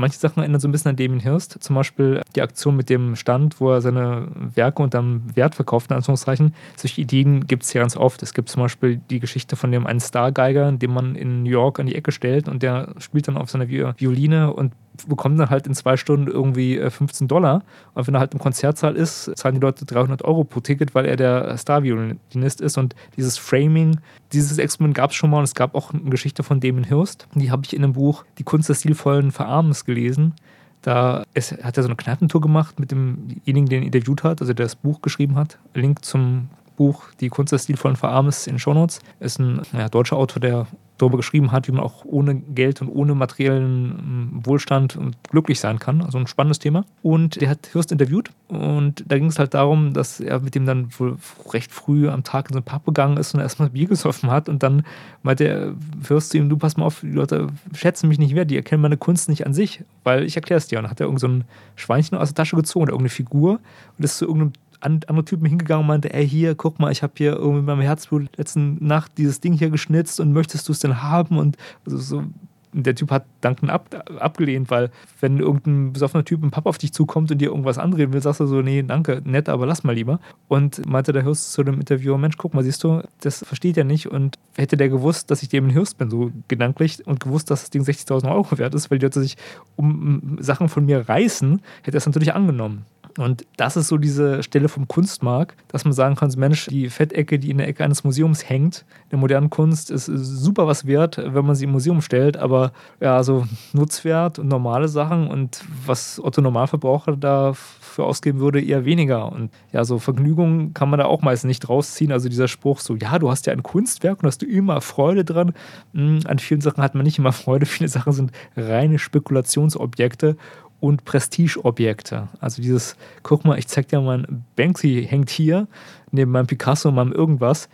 Manche 0.00 0.18
Sachen 0.18 0.40
erinnern 0.40 0.60
so 0.60 0.68
ein 0.68 0.72
bisschen 0.72 0.90
an 0.90 0.96
Damien 0.96 1.20
Hirst. 1.20 1.62
Zum 1.62 1.76
Beispiel 1.76 2.22
die 2.34 2.42
Aktion 2.42 2.76
mit 2.76 2.88
dem 2.88 3.16
Stand, 3.16 3.60
wo 3.60 3.70
er 3.70 3.80
seine 3.80 4.28
Werke 4.34 4.82
unterm 4.82 5.22
Wert 5.34 5.54
verkauft, 5.54 5.90
in 5.90 5.96
Anführungszeichen. 5.96 6.54
Solche 6.76 7.00
Ideen 7.00 7.46
gibt 7.46 7.64
es 7.64 7.70
hier 7.70 7.82
ganz 7.82 7.96
oft. 7.96 8.22
Es 8.22 8.34
gibt 8.34 8.48
zum 8.48 8.62
Beispiel 8.62 9.00
die 9.10 9.20
Geschichte 9.20 9.56
von 9.56 9.70
dem 9.70 9.86
einen 9.86 10.00
Stargeiger, 10.00 10.72
den 10.72 10.92
man 10.92 11.14
in 11.14 11.42
New 11.42 11.50
York 11.50 11.78
an 11.78 11.86
die 11.86 11.94
Ecke 11.94 12.12
stellt 12.12 12.48
und 12.48 12.62
der 12.62 12.94
spielt 12.98 13.28
dann 13.28 13.36
auf 13.36 13.50
seiner 13.50 13.68
Violine 13.68 14.52
und 14.52 14.72
bekommt 15.08 15.38
dann 15.38 15.50
halt 15.50 15.66
in 15.66 15.74
zwei 15.74 15.96
Stunden 15.96 16.28
irgendwie 16.28 16.78
15 16.78 17.24
äh, 17.24 17.28
Dollar. 17.28 17.62
Und 17.94 18.06
wenn 18.06 18.14
er 18.14 18.20
halt 18.20 18.32
im 18.32 18.40
Konzertsaal 18.40 18.96
ist, 18.96 19.30
zahlen 19.36 19.54
die 19.54 19.60
Leute 19.60 19.84
300 19.84 20.22
Euro 20.24 20.44
pro 20.44 20.60
Ticket, 20.60 20.94
weil 20.94 21.06
er 21.06 21.16
der 21.16 21.56
Star-Violinist 21.56 22.60
ist. 22.60 22.78
Und 22.78 22.94
dieses 23.16 23.38
Framing, 23.38 24.00
dieses 24.32 24.58
Experiment 24.58 24.96
gab 24.96 25.10
es 25.10 25.16
schon 25.16 25.30
mal 25.30 25.38
und 25.38 25.44
es 25.44 25.54
gab 25.54 25.74
auch 25.74 25.92
eine 25.92 26.10
Geschichte 26.10 26.42
von 26.42 26.60
Damon 26.60 26.84
Hirst. 26.84 27.28
Die 27.34 27.50
habe 27.50 27.62
ich 27.64 27.74
in 27.74 27.84
einem 27.84 27.92
Buch 27.92 28.24
Die 28.38 28.44
Kunst 28.44 28.68
des 28.68 28.80
stilvollen 28.80 29.32
Verarmens 29.32 29.84
gelesen. 29.84 30.34
Da 30.82 31.24
ist, 31.34 31.52
hat 31.62 31.76
er 31.76 31.82
so 31.82 31.88
eine 31.88 31.96
Kneipentour 31.96 32.40
gemacht 32.40 32.80
mit 32.80 32.90
demjenigen, 32.90 33.66
den 33.66 33.82
er 33.82 33.86
interviewt 33.86 34.24
hat, 34.24 34.40
also 34.40 34.54
der 34.54 34.64
das 34.64 34.76
Buch 34.76 35.02
geschrieben 35.02 35.36
hat. 35.36 35.58
Link 35.74 36.04
zum 36.04 36.48
Buch 36.76 37.04
Die 37.20 37.28
Kunst 37.28 37.52
des 37.52 37.64
stilvollen 37.64 37.96
Verarmens 37.96 38.46
in 38.46 38.58
Shownotes. 38.58 39.00
Ist 39.20 39.38
ein 39.38 39.60
ja, 39.74 39.90
deutscher 39.90 40.16
Autor, 40.16 40.40
der 40.40 40.66
darüber 41.00 41.16
geschrieben 41.16 41.52
hat, 41.52 41.68
wie 41.68 41.72
man 41.72 41.82
auch 41.82 42.04
ohne 42.04 42.34
Geld 42.34 42.80
und 42.80 42.88
ohne 42.88 43.14
materiellen 43.14 44.30
ähm, 44.34 44.40
Wohlstand 44.44 44.98
glücklich 45.30 45.60
sein 45.60 45.78
kann. 45.78 46.02
Also 46.02 46.18
ein 46.18 46.26
spannendes 46.26 46.58
Thema. 46.58 46.84
Und 47.02 47.40
der 47.40 47.50
hat 47.50 47.68
Hirst 47.72 47.92
interviewt 47.92 48.30
und 48.48 49.04
da 49.06 49.16
ging 49.16 49.28
es 49.28 49.38
halt 49.38 49.54
darum, 49.54 49.92
dass 49.92 50.20
er 50.20 50.40
mit 50.40 50.54
dem 50.54 50.66
dann 50.66 50.88
wohl 50.98 51.16
recht 51.52 51.72
früh 51.72 52.08
am 52.08 52.24
Tag 52.24 52.50
in 52.50 52.54
so 52.54 52.60
ein 52.60 52.64
Pub 52.64 52.84
gegangen 52.84 53.16
ist 53.16 53.34
und 53.34 53.40
erstmal 53.40 53.70
Bier 53.70 53.88
gesoffen 53.88 54.30
hat 54.30 54.48
und 54.48 54.62
dann 54.62 54.84
meinte 55.22 55.44
er 55.44 55.74
Hirst 56.06 56.30
zu 56.30 56.38
ihm, 56.38 56.48
du 56.48 56.56
pass 56.56 56.76
mal 56.76 56.84
auf, 56.84 57.00
die 57.00 57.12
Leute 57.12 57.48
schätzen 57.74 58.08
mich 58.08 58.18
nicht 58.18 58.34
mehr, 58.34 58.44
die 58.44 58.56
erkennen 58.56 58.82
meine 58.82 58.96
Kunst 58.96 59.28
nicht 59.28 59.46
an 59.46 59.54
sich, 59.54 59.84
weil 60.04 60.24
ich 60.24 60.36
erkläre 60.36 60.58
es 60.58 60.68
dir. 60.68 60.78
Und 60.78 60.84
dann 60.84 60.90
hat 60.90 61.00
er 61.00 61.06
irgend 61.06 61.20
so 61.20 61.28
ein 61.28 61.44
Schweinchen 61.76 62.18
aus 62.18 62.28
der 62.28 62.34
Tasche 62.34 62.56
gezogen 62.56 62.84
oder 62.84 62.92
irgendeine 62.92 63.10
Figur 63.10 63.60
und 63.96 64.04
ist 64.04 64.18
zu 64.18 64.26
irgendeinem 64.26 64.52
andere 64.80 65.24
Typen 65.24 65.46
hingegangen 65.46 65.82
und 65.82 65.88
meinte, 65.88 66.12
ey, 66.12 66.28
hier, 66.28 66.54
guck 66.54 66.78
mal, 66.78 66.90
ich 66.90 67.02
habe 67.02 67.12
hier 67.16 67.32
irgendwie 67.32 67.58
mit 67.58 67.66
meinem 67.66 67.82
Herzblut 67.82 68.36
letzten 68.36 68.84
Nacht 68.84 69.12
dieses 69.18 69.40
Ding 69.40 69.52
hier 69.52 69.70
geschnitzt 69.70 70.20
und 70.20 70.32
möchtest 70.32 70.68
du 70.68 70.72
es 70.72 70.80
denn 70.80 71.02
haben? 71.02 71.38
Und 71.38 71.56
also 71.84 71.98
so, 71.98 72.24
der 72.72 72.94
Typ 72.94 73.10
hat 73.10 73.24
Duncan 73.40 73.70
ab, 73.70 74.04
abgelehnt, 74.18 74.70
weil 74.70 74.90
wenn 75.20 75.38
irgendein 75.38 75.92
besoffener 75.92 76.24
Typ 76.24 76.42
ein 76.42 76.50
Papp 76.50 76.66
auf 76.66 76.78
dich 76.78 76.92
zukommt 76.92 77.30
und 77.30 77.38
dir 77.38 77.48
irgendwas 77.48 77.78
andrehen 77.78 78.12
will, 78.12 78.22
sagst 78.22 78.40
du 78.40 78.46
so, 78.46 78.62
nee, 78.62 78.82
danke, 78.82 79.22
nett, 79.24 79.48
aber 79.48 79.66
lass 79.66 79.82
mal 79.82 79.94
lieber. 79.94 80.20
Und 80.48 80.86
meinte 80.86 81.12
der 81.12 81.22
Hirst 81.22 81.52
zu 81.52 81.62
dem 81.64 81.80
Interviewer, 81.80 82.18
Mensch, 82.18 82.36
guck 82.36 82.54
mal, 82.54 82.62
siehst 82.62 82.84
du, 82.84 83.02
das 83.20 83.44
versteht 83.44 83.76
er 83.76 83.84
nicht 83.84 84.08
und 84.08 84.38
hätte 84.56 84.76
der 84.76 84.88
gewusst, 84.88 85.30
dass 85.30 85.42
ich 85.42 85.48
dem 85.48 85.66
ein 85.66 85.70
Hirst 85.70 85.98
bin, 85.98 86.10
so 86.10 86.30
gedanklich, 86.48 87.06
und 87.06 87.20
gewusst, 87.20 87.50
dass 87.50 87.62
das 87.62 87.70
Ding 87.70 87.82
60.000 87.82 88.30
Euro 88.32 88.58
wert 88.58 88.74
ist, 88.74 88.90
weil 88.90 88.98
die 88.98 89.06
Leute 89.06 89.20
sich 89.20 89.36
um 89.76 90.38
Sachen 90.40 90.68
von 90.68 90.84
mir 90.84 91.08
reißen, 91.08 91.60
hätte 91.82 91.96
er 91.96 91.98
es 91.98 92.06
natürlich 92.06 92.34
angenommen. 92.34 92.84
Und 93.18 93.46
das 93.56 93.76
ist 93.76 93.88
so 93.88 93.98
diese 93.98 94.42
Stelle 94.42 94.68
vom 94.68 94.88
Kunstmarkt, 94.88 95.56
dass 95.68 95.84
man 95.84 95.92
sagen 95.92 96.16
kann, 96.16 96.30
Mensch, 96.36 96.66
die 96.66 96.88
Fettecke, 96.88 97.38
die 97.38 97.50
in 97.50 97.58
der 97.58 97.68
Ecke 97.68 97.84
eines 97.84 98.04
Museums 98.04 98.48
hängt, 98.48 98.84
in 99.04 99.10
der 99.10 99.18
modernen 99.18 99.50
Kunst 99.50 99.90
ist 99.90 100.06
super 100.06 100.66
was 100.66 100.86
wert, 100.86 101.18
wenn 101.18 101.44
man 101.44 101.54
sie 101.54 101.64
im 101.64 101.72
Museum 101.72 102.02
stellt, 102.02 102.36
aber 102.36 102.72
ja, 103.00 103.22
so 103.22 103.46
Nutzwert 103.72 104.38
und 104.38 104.48
normale 104.48 104.88
Sachen 104.88 105.28
und 105.28 105.64
was 105.86 106.20
Otto 106.22 106.40
Normalverbraucher 106.40 107.16
dafür 107.16 108.04
ausgeben 108.04 108.40
würde, 108.40 108.62
eher 108.62 108.84
weniger. 108.84 109.30
Und 109.32 109.50
ja, 109.72 109.84
so 109.84 109.98
Vergnügung 109.98 110.72
kann 110.74 110.90
man 110.90 110.98
da 110.98 111.06
auch 111.06 111.22
meistens 111.22 111.48
nicht 111.48 111.68
rausziehen. 111.68 112.12
Also 112.12 112.28
dieser 112.28 112.48
Spruch 112.48 112.80
so, 112.80 112.96
ja, 112.96 113.18
du 113.18 113.30
hast 113.30 113.46
ja 113.46 113.52
ein 113.52 113.62
Kunstwerk 113.62 114.22
und 114.22 114.26
hast 114.26 114.42
du 114.42 114.46
immer 114.46 114.80
Freude 114.80 115.24
dran. 115.24 115.52
Hm, 115.94 116.20
an 116.26 116.38
vielen 116.38 116.60
Sachen 116.60 116.82
hat 116.82 116.94
man 116.94 117.04
nicht 117.04 117.18
immer 117.18 117.32
Freude. 117.32 117.66
Viele 117.70 117.88
Sachen 117.88 118.12
sind 118.12 118.32
reine 118.56 118.98
Spekulationsobjekte 118.98 120.36
und 120.80 121.04
Prestigeobjekte. 121.04 122.28
Also 122.40 122.62
dieses, 122.62 122.96
guck 123.22 123.44
mal, 123.44 123.58
ich 123.58 123.68
zeig 123.68 123.88
dir 123.88 124.00
mal, 124.00 124.26
Banksy 124.56 125.06
hängt 125.08 125.30
hier, 125.30 125.68
neben 126.10 126.30
meinem 126.30 126.46
Picasso, 126.46 126.90
meinem 126.90 127.12
irgendwas. 127.12 127.68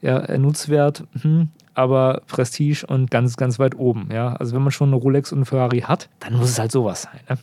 Ja, 0.00 0.38
Nutzwert, 0.38 1.04
hm, 1.22 1.48
aber 1.74 2.22
Prestige 2.26 2.86
und 2.86 3.10
ganz, 3.10 3.36
ganz 3.36 3.58
weit 3.58 3.76
oben. 3.76 4.08
Ja, 4.12 4.34
also 4.34 4.54
wenn 4.54 4.62
man 4.62 4.70
schon 4.70 4.88
eine 4.88 4.96
Rolex 4.96 5.32
und 5.32 5.38
eine 5.38 5.46
Ferrari 5.46 5.80
hat, 5.80 6.08
dann 6.20 6.34
muss 6.34 6.50
es 6.50 6.58
halt 6.58 6.72
sowas 6.72 7.02
sein. 7.02 7.20
Ne? 7.28 7.38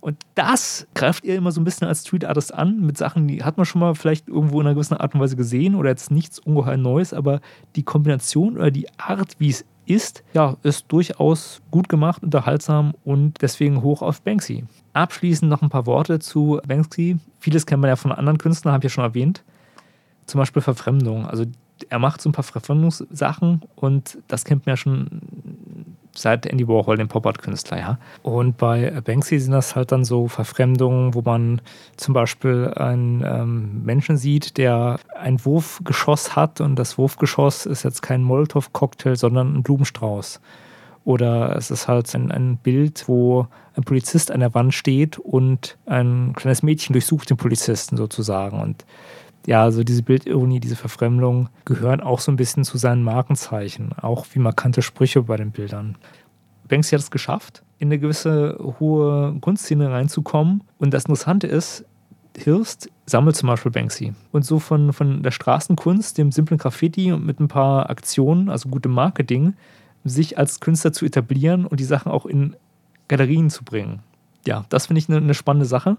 Und 0.00 0.16
das 0.34 0.86
greift 0.94 1.24
ihr 1.24 1.36
immer 1.36 1.52
so 1.52 1.60
ein 1.60 1.64
bisschen 1.64 1.86
als 1.86 2.00
Street 2.00 2.24
Artist 2.24 2.54
an, 2.54 2.80
mit 2.80 2.96
Sachen, 2.96 3.28
die 3.28 3.44
hat 3.44 3.58
man 3.58 3.66
schon 3.66 3.80
mal 3.80 3.94
vielleicht 3.94 4.28
irgendwo 4.28 4.60
in 4.60 4.66
einer 4.66 4.74
gewissen 4.74 4.96
Art 4.96 5.14
und 5.14 5.20
Weise 5.20 5.36
gesehen 5.36 5.74
oder 5.74 5.90
jetzt 5.90 6.10
nichts 6.10 6.38
ungeheuer 6.38 6.78
Neues, 6.78 7.12
aber 7.12 7.40
die 7.76 7.82
Kombination 7.82 8.56
oder 8.56 8.70
die 8.70 8.88
Art, 8.98 9.34
wie 9.38 9.50
es 9.50 9.66
ist, 9.90 10.22
ja, 10.34 10.56
ist 10.62 10.86
durchaus 10.88 11.60
gut 11.70 11.88
gemacht, 11.88 12.22
unterhaltsam 12.22 12.94
und 13.04 13.42
deswegen 13.42 13.82
hoch 13.82 14.02
auf 14.02 14.22
Banksy. 14.22 14.64
Abschließend 14.92 15.50
noch 15.50 15.62
ein 15.62 15.68
paar 15.68 15.86
Worte 15.86 16.18
zu 16.20 16.60
Banksy. 16.66 17.18
Vieles 17.40 17.66
kennt 17.66 17.82
man 17.82 17.88
ja 17.88 17.96
von 17.96 18.12
anderen 18.12 18.38
Künstlern, 18.38 18.72
habe 18.72 18.86
ich 18.86 18.92
ja 18.92 18.94
schon 18.94 19.04
erwähnt. 19.04 19.42
Zum 20.26 20.38
Beispiel 20.38 20.62
Verfremdung. 20.62 21.26
Also 21.26 21.44
er 21.88 21.98
macht 21.98 22.20
so 22.20 22.28
ein 22.28 22.32
paar 22.32 22.44
Verfremdungssachen 22.44 23.62
und 23.74 24.18
das 24.28 24.44
kennt 24.44 24.66
man 24.66 24.74
ja 24.74 24.76
schon 24.76 25.08
seit 26.14 26.46
Andy 26.46 26.66
Warhol, 26.66 26.96
dem 26.96 27.08
Pop-Art-Künstler, 27.08 27.78
ja. 27.78 27.98
Und 28.22 28.56
bei 28.56 29.00
Banksy 29.02 29.38
sind 29.38 29.52
das 29.52 29.76
halt 29.76 29.92
dann 29.92 30.04
so 30.04 30.28
Verfremdungen, 30.28 31.14
wo 31.14 31.22
man 31.22 31.60
zum 31.96 32.14
Beispiel 32.14 32.72
einen 32.76 33.22
ähm, 33.24 33.84
Menschen 33.84 34.16
sieht, 34.16 34.56
der 34.56 34.98
ein 35.16 35.44
Wurfgeschoss 35.44 36.36
hat 36.36 36.60
und 36.60 36.76
das 36.76 36.98
Wurfgeschoss 36.98 37.66
ist 37.66 37.82
jetzt 37.82 38.02
kein 38.02 38.22
Molotow-Cocktail, 38.22 39.16
sondern 39.16 39.54
ein 39.54 39.62
Blumenstrauß. 39.62 40.40
Oder 41.04 41.56
es 41.56 41.70
ist 41.70 41.88
halt 41.88 42.14
ein, 42.14 42.30
ein 42.30 42.58
Bild, 42.58 43.08
wo 43.08 43.46
ein 43.74 43.84
Polizist 43.84 44.30
an 44.30 44.40
der 44.40 44.54
Wand 44.54 44.74
steht 44.74 45.18
und 45.18 45.78
ein 45.86 46.34
kleines 46.36 46.62
Mädchen 46.62 46.92
durchsucht 46.92 47.30
den 47.30 47.36
Polizisten 47.36 47.96
sozusagen. 47.96 48.60
Und 48.60 48.84
ja, 49.46 49.62
also 49.62 49.84
diese 49.84 50.02
Bildironie, 50.02 50.60
diese 50.60 50.76
Verfremdung 50.76 51.48
gehören 51.64 52.00
auch 52.00 52.20
so 52.20 52.30
ein 52.30 52.36
bisschen 52.36 52.64
zu 52.64 52.78
seinen 52.78 53.02
Markenzeichen, 53.02 53.92
auch 54.00 54.26
wie 54.32 54.38
markante 54.38 54.82
Sprüche 54.82 55.22
bei 55.22 55.36
den 55.36 55.50
Bildern. 55.50 55.96
Banksy 56.68 56.90
hat 56.90 57.00
es 57.00 57.10
geschafft, 57.10 57.62
in 57.78 57.88
eine 57.88 57.98
gewisse 57.98 58.58
hohe 58.78 59.36
Kunstszene 59.40 59.90
reinzukommen. 59.90 60.62
Und 60.78 60.94
das 60.94 61.04
Interessante 61.04 61.46
ist, 61.46 61.84
Hirst 62.36 62.88
sammelt 63.06 63.36
zum 63.36 63.48
Beispiel 63.48 63.72
Banksy. 63.72 64.14
Und 64.30 64.44
so 64.44 64.60
von, 64.60 64.92
von 64.92 65.22
der 65.22 65.32
Straßenkunst, 65.32 66.16
dem 66.16 66.30
simplen 66.30 66.58
Graffiti 66.58 67.12
und 67.12 67.26
mit 67.26 67.40
ein 67.40 67.48
paar 67.48 67.90
Aktionen, 67.90 68.48
also 68.48 68.68
gutem 68.68 68.92
Marketing, 68.92 69.54
sich 70.04 70.38
als 70.38 70.60
Künstler 70.60 70.92
zu 70.92 71.04
etablieren 71.04 71.66
und 71.66 71.80
die 71.80 71.84
Sachen 71.84 72.12
auch 72.12 72.24
in 72.24 72.56
Galerien 73.08 73.50
zu 73.50 73.64
bringen. 73.64 74.00
Ja, 74.46 74.64
das 74.68 74.86
finde 74.86 75.00
ich 75.00 75.08
eine, 75.08 75.18
eine 75.18 75.34
spannende 75.34 75.66
Sache, 75.66 75.96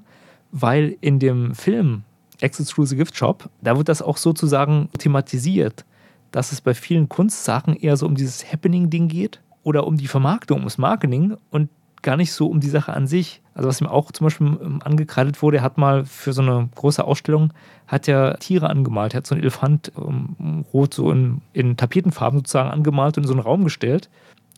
weil 0.52 0.96
in 1.02 1.20
dem 1.20 1.54
Film 1.54 2.04
Exclusive 2.42 2.98
Gift 2.98 3.16
Shop, 3.16 3.50
da 3.62 3.78
wird 3.78 3.90
das 3.90 4.02
auch 4.02 4.18
sozusagen 4.18 4.90
thematisiert, 4.98 5.86
dass 6.32 6.52
es 6.52 6.62
bei 6.62 6.74
vielen 6.74 7.10
Kunstsachen 7.10 7.76
eher 7.76 7.98
so 7.98 8.06
um 8.06 8.16
dieses 8.16 8.52
Happening-Ding 8.52 9.08
geht 9.08 9.42
oder 9.64 9.86
um 9.86 9.98
die 9.98 10.08
Vermarktung, 10.08 10.60
ums 10.60 10.78
Marketing 10.78 11.38
und 11.50 11.70
gar 12.02 12.18
nicht 12.18 12.34
so 12.34 12.48
um 12.48 12.60
die 12.60 12.70
Sache 12.70 12.94
an 12.94 13.06
sich. 13.06 13.42
Also 13.54 13.70
was 13.70 13.82
ihm 13.82 13.88
auch 13.88 14.12
zum 14.12 14.26
Beispiel 14.26 14.58
angekreidet 14.84 15.42
wurde, 15.42 15.58
er 15.58 15.64
hat 15.64 15.78
mal 15.78 16.06
für 16.06 16.34
so 16.34 16.42
eine 16.42 16.70
große 16.74 17.04
Ausstellung, 17.04 17.54
hat 17.86 18.08
er 18.08 18.40
Tiere 18.40 18.70
angemalt. 18.70 19.14
Er 19.14 19.18
hat 19.18 19.28
so 19.28 19.36
einen 19.36 19.44
Elefant 19.44 19.92
um, 19.96 20.66
rot 20.74 20.94
so 20.94 21.12
in, 21.12 21.42
in 21.54 21.78
Tapetenfarben 21.78 22.40
sozusagen 22.40 22.72
angemalt 22.72 23.18
und 23.18 23.24
in 23.24 23.28
so 23.28 23.34
einen 23.34 23.42
Raum 23.42 23.64
gestellt 23.64 24.10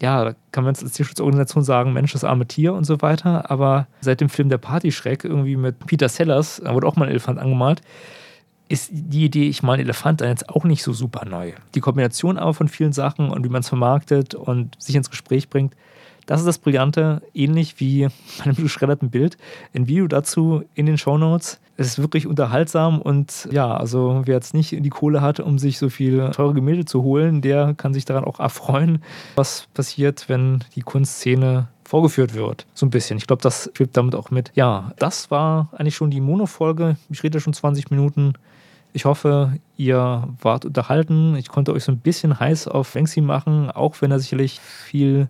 ja, 0.02 0.26
da 0.26 0.36
kann 0.52 0.64
man 0.64 0.76
als 0.76 0.92
Tierschutzorganisation 0.92 1.64
sagen, 1.64 1.94
Mensch, 1.94 2.14
das 2.14 2.24
arme 2.24 2.46
Tier 2.46 2.74
und 2.74 2.84
so 2.84 3.02
weiter. 3.02 3.50
Aber 3.50 3.88
seit 4.02 4.22
dem 4.22 4.30
Film 4.30 4.50
Der 4.50 4.58
Partyschreck, 4.58 5.24
irgendwie 5.24 5.56
mit 5.56 5.86
Peter 5.86 6.10
Sellers, 6.10 6.62
da 6.64 6.74
wurde 6.74 6.88
auch 6.88 6.96
mal 6.96 7.06
ein 7.06 7.12
Elefant 7.12 7.40
angemalt, 7.40 7.82
ist 8.70 8.90
die 8.92 9.26
Idee, 9.26 9.48
ich 9.48 9.62
mal 9.62 9.74
einen 9.74 9.84
Elefant 9.84 10.22
dann 10.22 10.30
jetzt 10.30 10.50
auch 10.50 10.64
nicht 10.64 10.84
so 10.84 10.94
super 10.94 11.26
neu. 11.26 11.54
Die 11.76 11.80
Kombination 11.80 12.38
aber 12.38 12.54
von 12.54 12.68
vielen 12.68 12.94
Sachen 12.94 13.30
und 13.30 13.44
wie 13.46 13.50
man 13.50 13.62
es 13.62 13.70
vermarktet 13.70 14.36
und 14.36 14.82
sich 14.82 14.96
ins 14.96 15.10
Gespräch 15.10 15.50
bringt, 15.50 15.76
Das 16.26 16.40
ist 16.40 16.46
das 16.46 16.58
Brillante, 16.58 17.22
ähnlich 17.34 17.80
wie 17.80 18.08
bei 18.38 18.46
einem 18.46 18.56
geschredderten 18.56 19.10
Bild. 19.10 19.38
Ein 19.74 19.88
Video 19.88 20.08
dazu 20.08 20.64
in 20.74 20.86
den 20.86 20.98
Show 20.98 21.18
Notes. 21.18 21.60
Es 21.76 21.88
ist 21.88 22.00
wirklich 22.00 22.28
unterhaltsam 22.28 23.02
und 23.02 23.48
ja, 23.52 23.76
also 23.76 24.22
wer 24.26 24.36
jetzt 24.36 24.54
nicht 24.54 24.72
die 24.72 24.90
Kohle 24.90 25.22
hat, 25.22 25.40
um 25.40 25.58
sich 25.58 25.80
so 25.80 25.90
viel 25.90 26.30
teure 26.30 26.54
Gemälde 26.54 26.86
zu 26.86 27.02
holen, 27.02 27.42
der 27.42 27.74
kann 27.74 27.96
sich 27.96 28.06
daran 28.06 28.26
auch 28.26 28.40
erfreuen, 28.40 29.02
was 29.36 29.68
passiert, 29.74 30.30
wenn 30.30 30.64
die 30.76 30.82
Kunstszene 30.82 31.68
vorgeführt 31.84 32.36
wird. 32.36 32.68
So 32.76 32.86
ein 32.86 32.92
bisschen. 32.92 33.18
Ich 33.18 33.28
glaube, 33.28 33.42
das 33.42 33.72
schwebt 33.76 33.98
damit 33.98 34.14
auch 34.14 34.30
mit. 34.30 34.52
Ja, 34.54 34.92
das 35.00 35.32
war 35.32 35.70
eigentlich 35.74 35.96
schon 35.96 36.12
die 36.12 36.22
Mono-Folge. 36.22 36.96
Ich 37.10 37.24
rede 37.24 37.40
schon 37.40 37.54
20 37.54 37.90
Minuten. 37.90 38.34
Ich 38.94 39.06
hoffe, 39.06 39.54
ihr 39.76 40.28
wart 40.42 40.66
unterhalten. 40.66 41.36
Ich 41.36 41.50
konnte 41.50 41.74
euch 41.74 41.84
so 41.84 41.92
ein 41.92 42.00
bisschen 42.00 42.40
heiß 42.40 42.68
auf 42.68 42.94
Banksy 42.94 43.22
machen, 43.22 43.72
auch 43.72 44.02
wenn 44.02 44.12
er 44.12 44.20
sicherlich 44.20 44.60
viel 44.60 45.28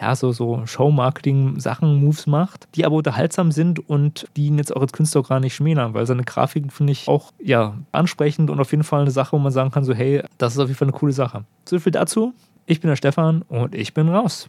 ja, 0.00 0.14
so, 0.14 0.32
so 0.32 0.64
Show-Marketing-Sachen, 0.66 2.00
Moves 2.00 2.26
macht, 2.26 2.68
die 2.74 2.84
aber 2.84 2.96
unterhaltsam 2.96 3.52
sind 3.52 3.88
und 3.88 4.26
die 4.36 4.46
ihn 4.46 4.58
jetzt 4.58 4.74
auch 4.74 4.80
als 4.80 4.92
Künstler 4.92 5.22
gar 5.22 5.40
nicht 5.40 5.54
schmälern, 5.54 5.94
weil 5.94 6.06
seine 6.06 6.24
Grafiken 6.24 6.70
finde 6.70 6.92
ich 6.92 7.08
auch, 7.08 7.32
ja, 7.42 7.74
ansprechend 7.92 8.50
und 8.50 8.60
auf 8.60 8.70
jeden 8.70 8.84
Fall 8.84 9.02
eine 9.02 9.10
Sache, 9.10 9.32
wo 9.32 9.38
man 9.38 9.52
sagen 9.52 9.70
kann, 9.70 9.84
so, 9.84 9.94
hey, 9.94 10.22
das 10.38 10.54
ist 10.54 10.58
auf 10.58 10.68
jeden 10.68 10.78
Fall 10.78 10.88
eine 10.88 10.96
coole 10.96 11.12
Sache. 11.12 11.44
So 11.68 11.78
viel 11.78 11.92
dazu. 11.92 12.34
Ich 12.66 12.80
bin 12.80 12.88
der 12.88 12.96
Stefan 12.96 13.42
und 13.42 13.74
ich 13.74 13.94
bin 13.94 14.08
raus. 14.08 14.48